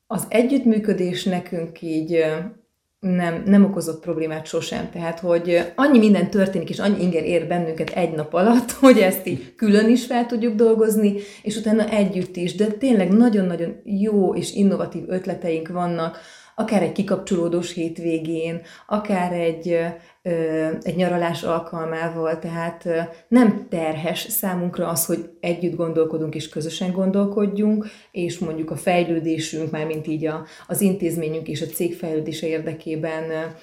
Az 0.06 0.26
együttműködés 0.28 1.24
nekünk 1.24 1.82
így 1.82 2.24
nem, 3.00 3.42
nem 3.46 3.64
okozott 3.64 4.00
problémát 4.00 4.46
sosem. 4.46 4.90
Tehát, 4.90 5.20
hogy 5.20 5.72
annyi 5.74 5.98
minden 5.98 6.30
történik, 6.30 6.68
és 6.68 6.78
annyi 6.78 7.02
inger 7.02 7.24
ér 7.24 7.46
bennünket 7.46 7.90
egy 7.90 8.14
nap 8.14 8.34
alatt, 8.34 8.70
hogy 8.80 8.98
ezt 8.98 9.26
így 9.26 9.54
külön 9.54 9.88
is 9.88 10.06
fel 10.06 10.26
tudjuk 10.26 10.54
dolgozni, 10.54 11.14
és 11.42 11.56
utána 11.56 11.88
együtt 11.88 12.36
is. 12.36 12.54
De 12.54 12.66
tényleg 12.66 13.12
nagyon-nagyon 13.12 13.80
jó 13.84 14.34
és 14.34 14.52
innovatív 14.52 15.02
ötleteink 15.06 15.68
vannak, 15.68 16.18
akár 16.60 16.82
egy 16.82 16.92
kikapcsolódós 16.92 17.72
hétvégén, 17.72 18.60
akár 18.86 19.32
egy, 19.32 19.78
egy 20.82 20.96
nyaralás 20.96 21.42
alkalmával, 21.42 22.38
tehát 22.38 22.88
nem 23.28 23.66
terhes 23.68 24.18
számunkra 24.18 24.88
az, 24.88 25.06
hogy 25.06 25.30
együtt 25.40 25.76
gondolkodunk 25.76 26.34
és 26.34 26.48
közösen 26.48 26.92
gondolkodjunk, 26.92 27.86
és 28.10 28.38
mondjuk 28.38 28.70
a 28.70 28.76
fejlődésünk, 28.76 29.70
már 29.70 29.86
mint 29.86 30.06
így 30.06 30.26
a, 30.26 30.44
az 30.66 30.80
intézményünk 30.80 31.48
és 31.48 31.62
a 31.62 31.66
cég 31.66 31.94
fejlődése 31.94 32.46
érdekében 32.46 33.54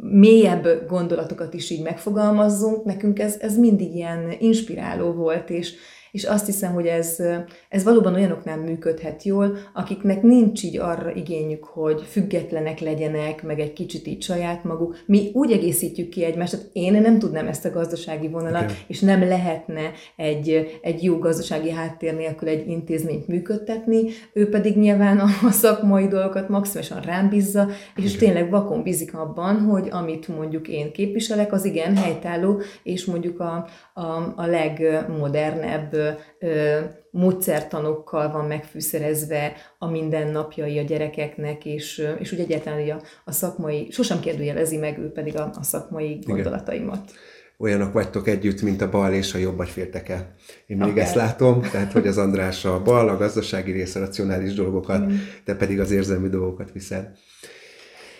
mélyebb 0.00 0.68
gondolatokat 0.88 1.54
is 1.54 1.70
így 1.70 1.82
megfogalmazzunk, 1.82 2.84
nekünk 2.84 3.18
ez, 3.18 3.36
ez 3.40 3.58
mindig 3.58 3.94
ilyen 3.94 4.32
inspiráló 4.38 5.12
volt, 5.12 5.50
és, 5.50 5.74
és 6.10 6.24
azt 6.24 6.46
hiszem, 6.46 6.72
hogy 6.72 6.86
ez, 6.86 7.22
ez 7.68 7.84
valóban 7.84 8.14
olyanoknál 8.14 8.56
működhet 8.56 9.22
jól, 9.22 9.56
akiknek 9.74 10.22
nincs 10.22 10.62
így 10.62 10.78
arra 10.78 11.14
igényük, 11.14 11.64
hogy 11.64 12.02
függetlenek 12.02 12.80
legyenek, 12.80 13.42
meg 13.42 13.60
egy 13.60 13.72
kicsit 13.72 14.06
így 14.06 14.22
saját 14.22 14.64
maguk. 14.64 14.98
Mi 15.06 15.30
úgy 15.32 15.52
egészítjük 15.52 16.08
ki 16.08 16.24
egymást, 16.24 16.52
tehát 16.52 16.66
én 16.72 16.92
nem 16.92 17.18
tudnám 17.18 17.46
ezt 17.46 17.64
a 17.64 17.70
gazdasági 17.70 18.28
vonalat, 18.28 18.62
okay. 18.62 18.74
és 18.86 19.00
nem 19.00 19.28
lehetne 19.28 19.90
egy, 20.16 20.78
egy 20.82 21.04
jó 21.04 21.18
gazdasági 21.18 21.70
háttér 21.70 22.14
nélkül 22.14 22.48
egy 22.48 22.68
intézményt 22.68 23.28
működtetni, 23.28 24.02
ő 24.32 24.48
pedig 24.48 24.76
nyilván 24.76 25.18
a 25.18 25.50
szakmai 25.50 26.08
dolgokat 26.08 26.48
maximálisan 26.48 27.00
rám 27.00 27.28
bízza, 27.28 27.68
és 27.96 28.14
okay. 28.14 28.26
tényleg 28.26 28.50
vakon 28.50 28.82
bízik 28.82 29.14
abban, 29.14 29.60
hogy 29.60 29.87
amit 29.90 30.28
mondjuk 30.28 30.68
én 30.68 30.92
képviselek, 30.92 31.52
az 31.52 31.64
igen 31.64 31.96
helytálló, 31.96 32.60
és 32.82 33.04
mondjuk 33.04 33.40
a, 33.40 33.68
a, 33.94 34.32
a 34.36 34.46
legmodernebb 34.46 35.92
ö, 36.38 36.78
módszertanokkal 37.10 38.32
van 38.32 38.44
megfűszerezve 38.44 39.52
a 39.78 39.90
mindennapjai 39.90 40.78
a 40.78 40.82
gyerekeknek, 40.82 41.64
és, 41.64 42.08
és 42.18 42.32
úgy 42.32 42.40
egyáltalán 42.40 42.90
a, 42.90 43.02
a 43.24 43.32
szakmai, 43.32 43.90
sosem 43.90 44.20
kérdőjelezi 44.20 44.76
meg 44.76 44.98
ő 44.98 45.10
pedig 45.12 45.36
a, 45.36 45.50
a 45.54 45.62
szakmai 45.62 46.18
gondolataimat. 46.26 47.02
Igen 47.04 47.36
olyanok 47.58 47.92
vagytok 47.92 48.28
együtt, 48.28 48.62
mint 48.62 48.80
a 48.80 48.88
bal 48.90 49.12
és 49.12 49.34
a 49.34 49.38
jobb, 49.38 49.56
vagy 49.56 49.68
fértek 49.68 50.08
el. 50.08 50.34
Én 50.66 50.76
még 50.76 50.88
okay. 50.88 51.00
ezt 51.00 51.14
látom, 51.14 51.60
tehát 51.60 51.92
hogy 51.92 52.06
az 52.06 52.18
András 52.18 52.64
a 52.64 52.82
bal, 52.82 53.08
a 53.08 53.16
gazdasági 53.16 53.72
rész, 53.72 53.94
a 53.94 54.00
racionális 54.00 54.54
dolgokat, 54.54 55.00
mm. 55.00 55.14
te 55.44 55.54
pedig 55.54 55.80
az 55.80 55.90
érzelmi 55.90 56.28
dolgokat 56.28 56.72
viszed. 56.72 57.10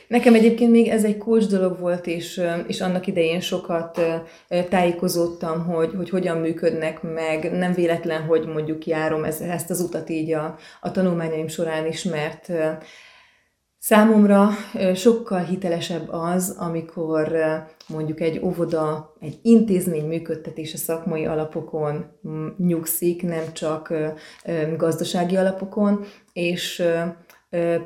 Nekem 0.09 0.35
egyébként 0.35 0.71
még 0.71 0.89
ez 0.89 1.05
egy 1.05 1.19
kulcs 1.19 1.47
dolog 1.47 1.79
volt, 1.79 2.07
és, 2.07 2.43
és 2.67 2.81
annak 2.81 3.07
idején 3.07 3.41
sokat 3.41 4.01
tájékozódtam, 4.69 5.65
hogy, 5.65 5.93
hogy 5.97 6.11
hogyan 6.11 6.39
működnek 6.39 7.03
meg. 7.03 7.53
Nem 7.53 7.73
véletlen, 7.73 8.23
hogy 8.23 8.47
mondjuk 8.47 8.87
járom 8.87 9.25
ezt 9.25 9.71
az 9.71 9.81
utat 9.81 10.09
így 10.11 10.33
a, 10.33 10.57
a 10.81 10.91
tanulmányaim 10.91 11.49
során 11.49 11.87
is, 11.87 12.03
mert 12.03 12.53
Számomra 13.81 14.49
sokkal 14.95 15.39
hitelesebb 15.39 16.09
az, 16.09 16.57
amikor 16.59 17.33
mondjuk 17.87 18.21
egy 18.21 18.41
óvoda, 18.43 19.15
egy 19.21 19.39
intézmény 19.43 20.07
működtetése 20.07 20.77
szakmai 20.77 21.27
alapokon 21.27 22.05
nyugszik, 22.57 23.23
nem 23.23 23.53
csak 23.53 23.93
gazdasági 24.77 25.37
alapokon, 25.37 26.05
és 26.33 26.83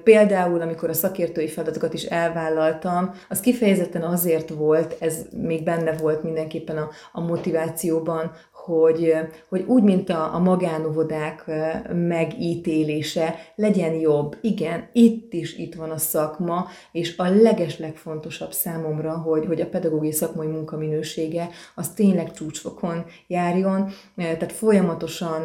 Például, 0.04 0.60
amikor 0.60 0.88
a 0.88 0.92
szakértői 0.92 1.48
feladatokat 1.48 1.94
is 1.94 2.04
elvállaltam, 2.04 3.10
az 3.28 3.40
kifejezetten 3.40 4.02
azért 4.02 4.48
volt, 4.48 4.96
ez 5.00 5.26
még 5.36 5.64
benne 5.64 5.96
volt 5.96 6.22
mindenképpen 6.22 6.76
a, 6.76 6.90
a 7.12 7.20
motivációban, 7.20 8.32
hogy, 8.52 9.14
hogy 9.48 9.64
úgy, 9.66 9.82
mint 9.82 10.10
a, 10.10 10.34
a 10.34 10.38
magánovodák 10.38 11.50
megítélése, 11.92 13.34
legyen 13.54 13.92
jobb. 13.92 14.36
Igen, 14.40 14.88
itt 14.92 15.32
is 15.32 15.56
itt 15.56 15.74
van 15.74 15.90
a 15.90 15.98
szakma, 15.98 16.66
és 16.92 17.16
a 17.16 17.28
legeslegfontosabb 17.28 18.52
számomra, 18.52 19.18
hogy, 19.18 19.46
hogy 19.46 19.60
a 19.60 19.68
pedagógiai 19.68 20.12
szakmai 20.12 20.46
munkaminősége 20.46 21.48
az 21.74 21.88
tényleg 21.88 22.32
csúcsfokon 22.32 23.04
járjon, 23.26 23.90
tehát 24.16 24.52
folyamatosan 24.52 25.42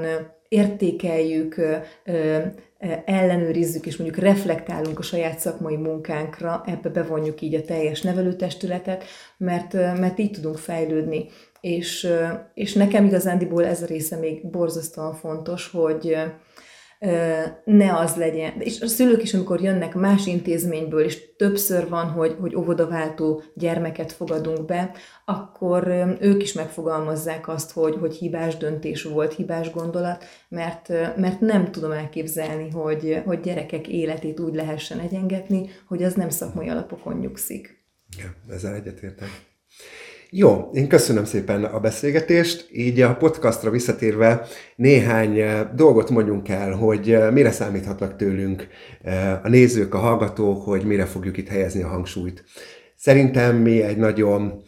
értékeljük, 0.49 1.55
ellenőrizzük, 3.05 3.85
és 3.85 3.97
mondjuk 3.97 4.23
reflektálunk 4.23 4.99
a 4.99 5.03
saját 5.03 5.39
szakmai 5.39 5.75
munkánkra, 5.75 6.63
ebbe 6.65 6.89
bevonjuk 6.89 7.41
így 7.41 7.55
a 7.55 7.61
teljes 7.61 8.01
nevelőtestületet, 8.01 9.03
mert, 9.37 9.73
mert 9.73 10.19
így 10.19 10.31
tudunk 10.31 10.57
fejlődni. 10.57 11.25
És, 11.61 12.07
és 12.53 12.73
nekem 12.73 13.05
igazándiból 13.05 13.65
ez 13.65 13.81
a 13.81 13.85
része 13.85 14.15
még 14.15 14.49
borzasztóan 14.49 15.13
fontos, 15.13 15.69
hogy, 15.69 16.17
ne 17.63 17.97
az 17.97 18.15
legyen. 18.15 18.59
És 18.59 18.81
a 18.81 18.87
szülők 18.87 19.23
is, 19.23 19.33
amikor 19.33 19.61
jönnek 19.61 19.93
más 19.93 20.25
intézményből, 20.25 21.03
és 21.03 21.35
többször 21.35 21.89
van, 21.89 22.05
hogy, 22.05 22.35
hogy 22.39 22.55
óvodaváltó 22.55 23.43
gyermeket 23.53 24.11
fogadunk 24.11 24.65
be, 24.65 24.91
akkor 25.25 25.87
ők 26.19 26.41
is 26.41 26.53
megfogalmazzák 26.53 27.47
azt, 27.47 27.71
hogy, 27.71 27.95
hogy 27.99 28.15
hibás 28.15 28.57
döntés 28.57 29.03
volt, 29.03 29.33
hibás 29.33 29.71
gondolat, 29.71 30.25
mert, 30.49 30.89
mert 31.17 31.39
nem 31.39 31.71
tudom 31.71 31.91
elképzelni, 31.91 32.69
hogy, 32.69 33.21
hogy 33.25 33.39
gyerekek 33.39 33.87
életét 33.87 34.39
úgy 34.39 34.53
lehessen 34.53 34.99
egyengetni, 34.99 35.69
hogy 35.87 36.03
az 36.03 36.13
nem 36.13 36.29
szakmai 36.29 36.69
alapokon 36.69 37.17
nyugszik. 37.17 37.85
Ja, 38.17 38.53
ezzel 38.55 38.73
egyetértek. 38.73 39.29
Jó, 40.31 40.69
én 40.73 40.87
köszönöm 40.87 41.25
szépen 41.25 41.63
a 41.63 41.79
beszélgetést. 41.79 42.69
Így 42.71 43.01
a 43.01 43.15
podcastra 43.15 43.69
visszatérve 43.69 44.47
néhány 44.75 45.39
eh, 45.39 45.67
dolgot 45.75 46.09
mondjunk 46.09 46.49
el, 46.49 46.71
hogy 46.71 47.11
eh, 47.11 47.31
mire 47.31 47.51
számíthatnak 47.51 48.15
tőlünk 48.15 48.67
eh, 49.01 49.45
a 49.45 49.49
nézők, 49.49 49.93
a 49.93 49.97
hallgatók, 49.97 50.63
hogy 50.63 50.83
mire 50.83 51.05
fogjuk 51.05 51.37
itt 51.37 51.47
helyezni 51.47 51.81
a 51.81 51.87
hangsúlyt. 51.87 52.43
Szerintem 52.95 53.55
mi 53.55 53.81
egy 53.81 53.97
nagyon 53.97 54.61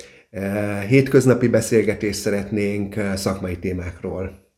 hétköznapi 0.87 1.47
beszélgetést 1.47 2.19
szeretnénk 2.19 2.95
szakmai 3.15 3.59
témákról. 3.59 4.51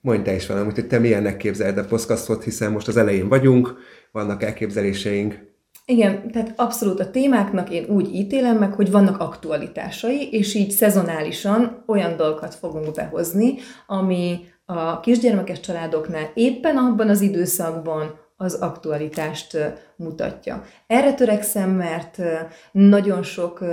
Mondj 0.00 0.22
te 0.22 0.34
is 0.34 0.46
valamit, 0.46 0.74
hogy 0.74 0.86
te 0.86 0.98
milyennek 0.98 1.36
képzeled 1.36 1.78
a 1.78 1.84
podcastot, 1.84 2.44
hiszen 2.44 2.72
most 2.72 2.88
az 2.88 2.96
elején 2.96 3.28
vagyunk, 3.28 3.74
vannak 4.12 4.42
elképzeléseink. 4.42 5.53
Igen, 5.86 6.30
tehát 6.30 6.52
abszolút 6.56 7.00
a 7.00 7.10
témáknak 7.10 7.70
én 7.70 7.84
úgy 7.88 8.14
ítélem 8.14 8.58
meg, 8.58 8.72
hogy 8.72 8.90
vannak 8.90 9.20
aktualitásai, 9.20 10.28
és 10.30 10.54
így 10.54 10.70
szezonálisan 10.70 11.84
olyan 11.86 12.16
dolgokat 12.16 12.54
fogunk 12.54 12.94
behozni, 12.94 13.54
ami 13.86 14.40
a 14.64 15.00
kisgyermekes 15.00 15.60
családoknál 15.60 16.30
éppen 16.34 16.76
abban 16.76 17.08
az 17.08 17.20
időszakban 17.20 18.18
az 18.36 18.54
aktualitást 18.54 19.58
mutatja. 19.96 20.64
Erre 20.86 21.14
törekszem, 21.14 21.70
mert 21.70 22.18
nagyon 22.72 23.22
sok 23.22 23.64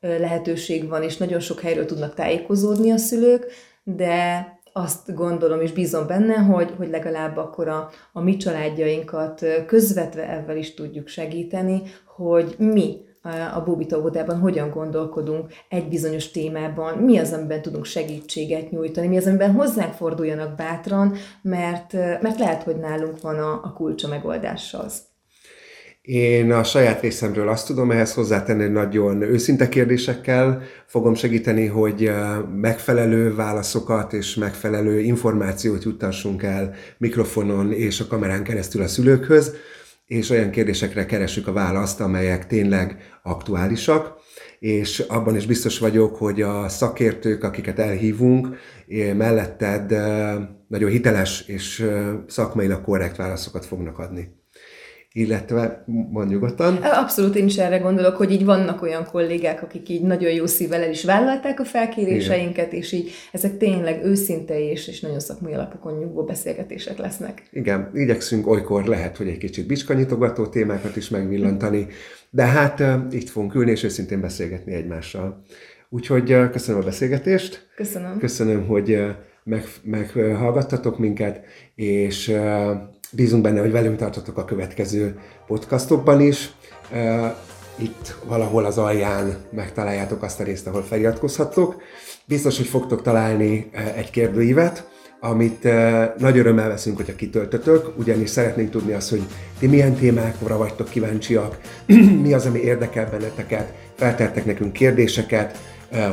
lehetőség 0.00 0.88
van, 0.88 1.02
és 1.02 1.16
nagyon 1.16 1.40
sok 1.40 1.60
helyről 1.60 1.86
tudnak 1.86 2.14
tájékozódni 2.14 2.90
a 2.90 2.96
szülők, 2.96 3.46
de 3.82 4.46
azt 4.72 5.14
gondolom 5.14 5.60
és 5.60 5.72
bízom 5.72 6.06
benne, 6.06 6.34
hogy, 6.34 6.74
hogy 6.76 6.88
legalább 6.88 7.36
akkor 7.36 7.68
a, 7.68 7.90
a 8.12 8.20
mi 8.20 8.36
családjainkat 8.36 9.44
közvetve 9.66 10.32
ebben 10.32 10.56
is 10.56 10.74
tudjuk 10.74 11.08
segíteni, 11.08 11.82
hogy 12.16 12.54
mi 12.58 13.08
a 13.54 13.62
Bóbita 13.64 13.98
óvodában 13.98 14.38
hogyan 14.38 14.70
gondolkodunk 14.70 15.52
egy 15.68 15.88
bizonyos 15.88 16.30
témában, 16.30 16.98
mi 16.98 17.18
az, 17.18 17.32
amiben 17.32 17.62
tudunk 17.62 17.84
segítséget 17.84 18.70
nyújtani, 18.70 19.06
mi 19.06 19.16
az, 19.16 19.26
amiben 19.26 19.52
hozzánk 19.52 19.92
forduljanak 19.92 20.56
bátran, 20.56 21.16
mert, 21.42 21.92
mert 21.92 22.38
lehet, 22.38 22.62
hogy 22.62 22.76
nálunk 22.76 23.20
van 23.20 23.38
a, 23.38 23.52
a 23.52 23.72
kulcsa 23.72 24.08
megoldáshoz. 24.08 25.09
Én 26.02 26.52
a 26.52 26.64
saját 26.64 27.00
részemről 27.00 27.48
azt 27.48 27.66
tudom 27.66 27.90
ehhez 27.90 28.14
hozzátenni, 28.14 28.62
hogy 28.62 28.72
nagyon 28.72 29.22
őszinte 29.22 29.68
kérdésekkel 29.68 30.62
fogom 30.86 31.14
segíteni, 31.14 31.66
hogy 31.66 32.10
megfelelő 32.54 33.34
válaszokat 33.34 34.12
és 34.12 34.34
megfelelő 34.34 35.00
információt 35.00 35.84
juttassunk 35.84 36.42
el 36.42 36.74
mikrofonon 36.98 37.72
és 37.72 38.00
a 38.00 38.06
kamerán 38.06 38.44
keresztül 38.44 38.82
a 38.82 38.88
szülőkhöz, 38.88 39.54
és 40.06 40.30
olyan 40.30 40.50
kérdésekre 40.50 41.06
keresünk 41.06 41.46
a 41.46 41.52
választ, 41.52 42.00
amelyek 42.00 42.46
tényleg 42.46 42.96
aktuálisak, 43.22 44.14
és 44.58 44.98
abban 44.98 45.36
is 45.36 45.46
biztos 45.46 45.78
vagyok, 45.78 46.16
hogy 46.16 46.42
a 46.42 46.68
szakértők, 46.68 47.44
akiket 47.44 47.78
elhívunk, 47.78 48.56
melletted 49.16 49.90
nagyon 50.68 50.90
hiteles 50.90 51.44
és 51.46 51.86
szakmailag 52.26 52.82
korrekt 52.82 53.16
válaszokat 53.16 53.66
fognak 53.66 53.98
adni 53.98 54.39
illetve 55.12 55.84
mond 55.86 56.30
nyugodtan. 56.30 56.76
Abszolút 56.76 57.36
én 57.36 57.44
is 57.44 57.56
erre 57.56 57.78
gondolok, 57.78 58.16
hogy 58.16 58.32
így 58.32 58.44
vannak 58.44 58.82
olyan 58.82 59.04
kollégák, 59.04 59.62
akik 59.62 59.88
így 59.88 60.02
nagyon 60.02 60.30
jó 60.30 60.46
szívvel 60.46 60.82
el 60.82 60.90
is 60.90 61.04
vállalták 61.04 61.60
a 61.60 61.64
felkéréseinket, 61.64 62.66
Igen. 62.66 62.80
és 62.80 62.92
így 62.92 63.10
ezek 63.32 63.56
tényleg 63.56 64.04
őszinte 64.04 64.70
és, 64.70 64.88
és 64.88 65.00
nagyon 65.00 65.20
szakmai 65.20 65.52
alapokon 65.52 65.98
nyugvó 65.98 66.24
beszélgetések 66.24 66.98
lesznek. 66.98 67.42
Igen, 67.52 67.90
igyekszünk 67.94 68.46
olykor 68.46 68.84
lehet, 68.84 69.16
hogy 69.16 69.28
egy 69.28 69.38
kicsit 69.38 69.66
bicskanyitogató 69.66 70.46
témákat 70.46 70.96
is 70.96 71.08
megvillantani, 71.08 71.86
de 72.30 72.44
hát 72.44 72.82
itt 73.10 73.28
fogunk 73.28 73.54
ülni 73.54 73.70
és 73.70 73.82
őszintén 73.82 74.20
beszélgetni 74.20 74.72
egymással. 74.72 75.42
Úgyhogy 75.88 76.50
köszönöm 76.50 76.80
a 76.80 76.84
beszélgetést. 76.84 77.68
Köszönöm. 77.76 78.18
Köszönöm, 78.18 78.66
hogy 78.66 78.98
meg, 79.44 79.64
meghallgattatok 79.82 80.98
minket, 80.98 81.40
és 81.74 82.34
Bízunk 83.12 83.42
benne, 83.42 83.60
hogy 83.60 83.72
velünk 83.72 83.96
tartotok 83.96 84.38
a 84.38 84.44
következő 84.44 85.18
podcastokban 85.46 86.20
is. 86.20 86.50
Itt 87.76 88.16
valahol 88.26 88.64
az 88.64 88.78
alján 88.78 89.36
megtaláljátok 89.52 90.22
azt 90.22 90.40
a 90.40 90.44
részt, 90.44 90.66
ahol 90.66 90.82
feliratkozhattok. 90.82 91.82
Biztos, 92.24 92.56
hogy 92.56 92.66
fogtok 92.66 93.02
találni 93.02 93.70
egy 93.96 94.10
kérdőívet, 94.10 94.88
amit 95.20 95.62
nagy 96.18 96.38
örömmel 96.38 96.68
veszünk, 96.68 96.96
hogyha 96.96 97.14
kitöltötök, 97.14 97.92
ugyanis 97.98 98.30
szeretnénk 98.30 98.70
tudni 98.70 98.92
azt, 98.92 99.10
hogy 99.10 99.22
ti 99.58 99.66
milyen 99.66 99.94
témákra 99.94 100.56
vagytok 100.56 100.88
kíváncsiak, 100.88 101.58
mi 102.22 102.32
az, 102.32 102.46
ami 102.46 102.58
érdekel 102.58 103.10
benneteket, 103.10 103.72
feltettek 103.94 104.44
nekünk 104.44 104.72
kérdéseket, 104.72 105.58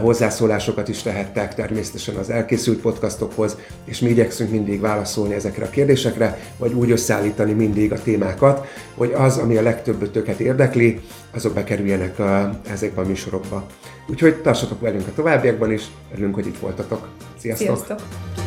hozzászólásokat 0.02 0.88
is 0.88 1.02
tehettek 1.02 1.56
természetesen 1.56 2.16
az 2.16 2.30
elkészült 2.30 2.80
podcastokhoz, 2.80 3.58
és 3.86 4.00
mi 4.00 4.10
igyekszünk 4.10 4.52
mindig 4.52 4.82
válaszolni 4.82 5.34
ezekre 5.34 5.66
a 5.66 5.70
kérdésekre, 5.70 6.40
vagy 6.58 6.74
úgy 6.74 6.92
összeállítani 6.92 7.54
mindig 7.54 7.92
a 7.92 8.02
témákat, 8.02 8.68
hogy 8.96 9.14
az, 9.14 9.38
ami 9.38 9.58
a 9.58 9.62
legtöbbötöket 9.62 10.40
érdekli, 10.40 11.02
azok 11.34 11.54
bekerüljenek 11.54 12.20
a, 12.20 12.60
ezekbe 12.72 13.02
a 13.02 13.06
műsorokba. 13.06 13.66
Úgyhogy 14.10 14.36
tartsatok 14.36 14.82
velünk 14.82 15.08
a 15.08 15.14
továbbiakban 15.16 15.72
is, 15.72 15.84
örülünk, 16.14 16.36
hogy 16.36 16.48
itt 16.48 16.60
voltatok. 16.60 17.08
Sziasztok! 17.38 17.68
Sziasztok. 17.68 18.47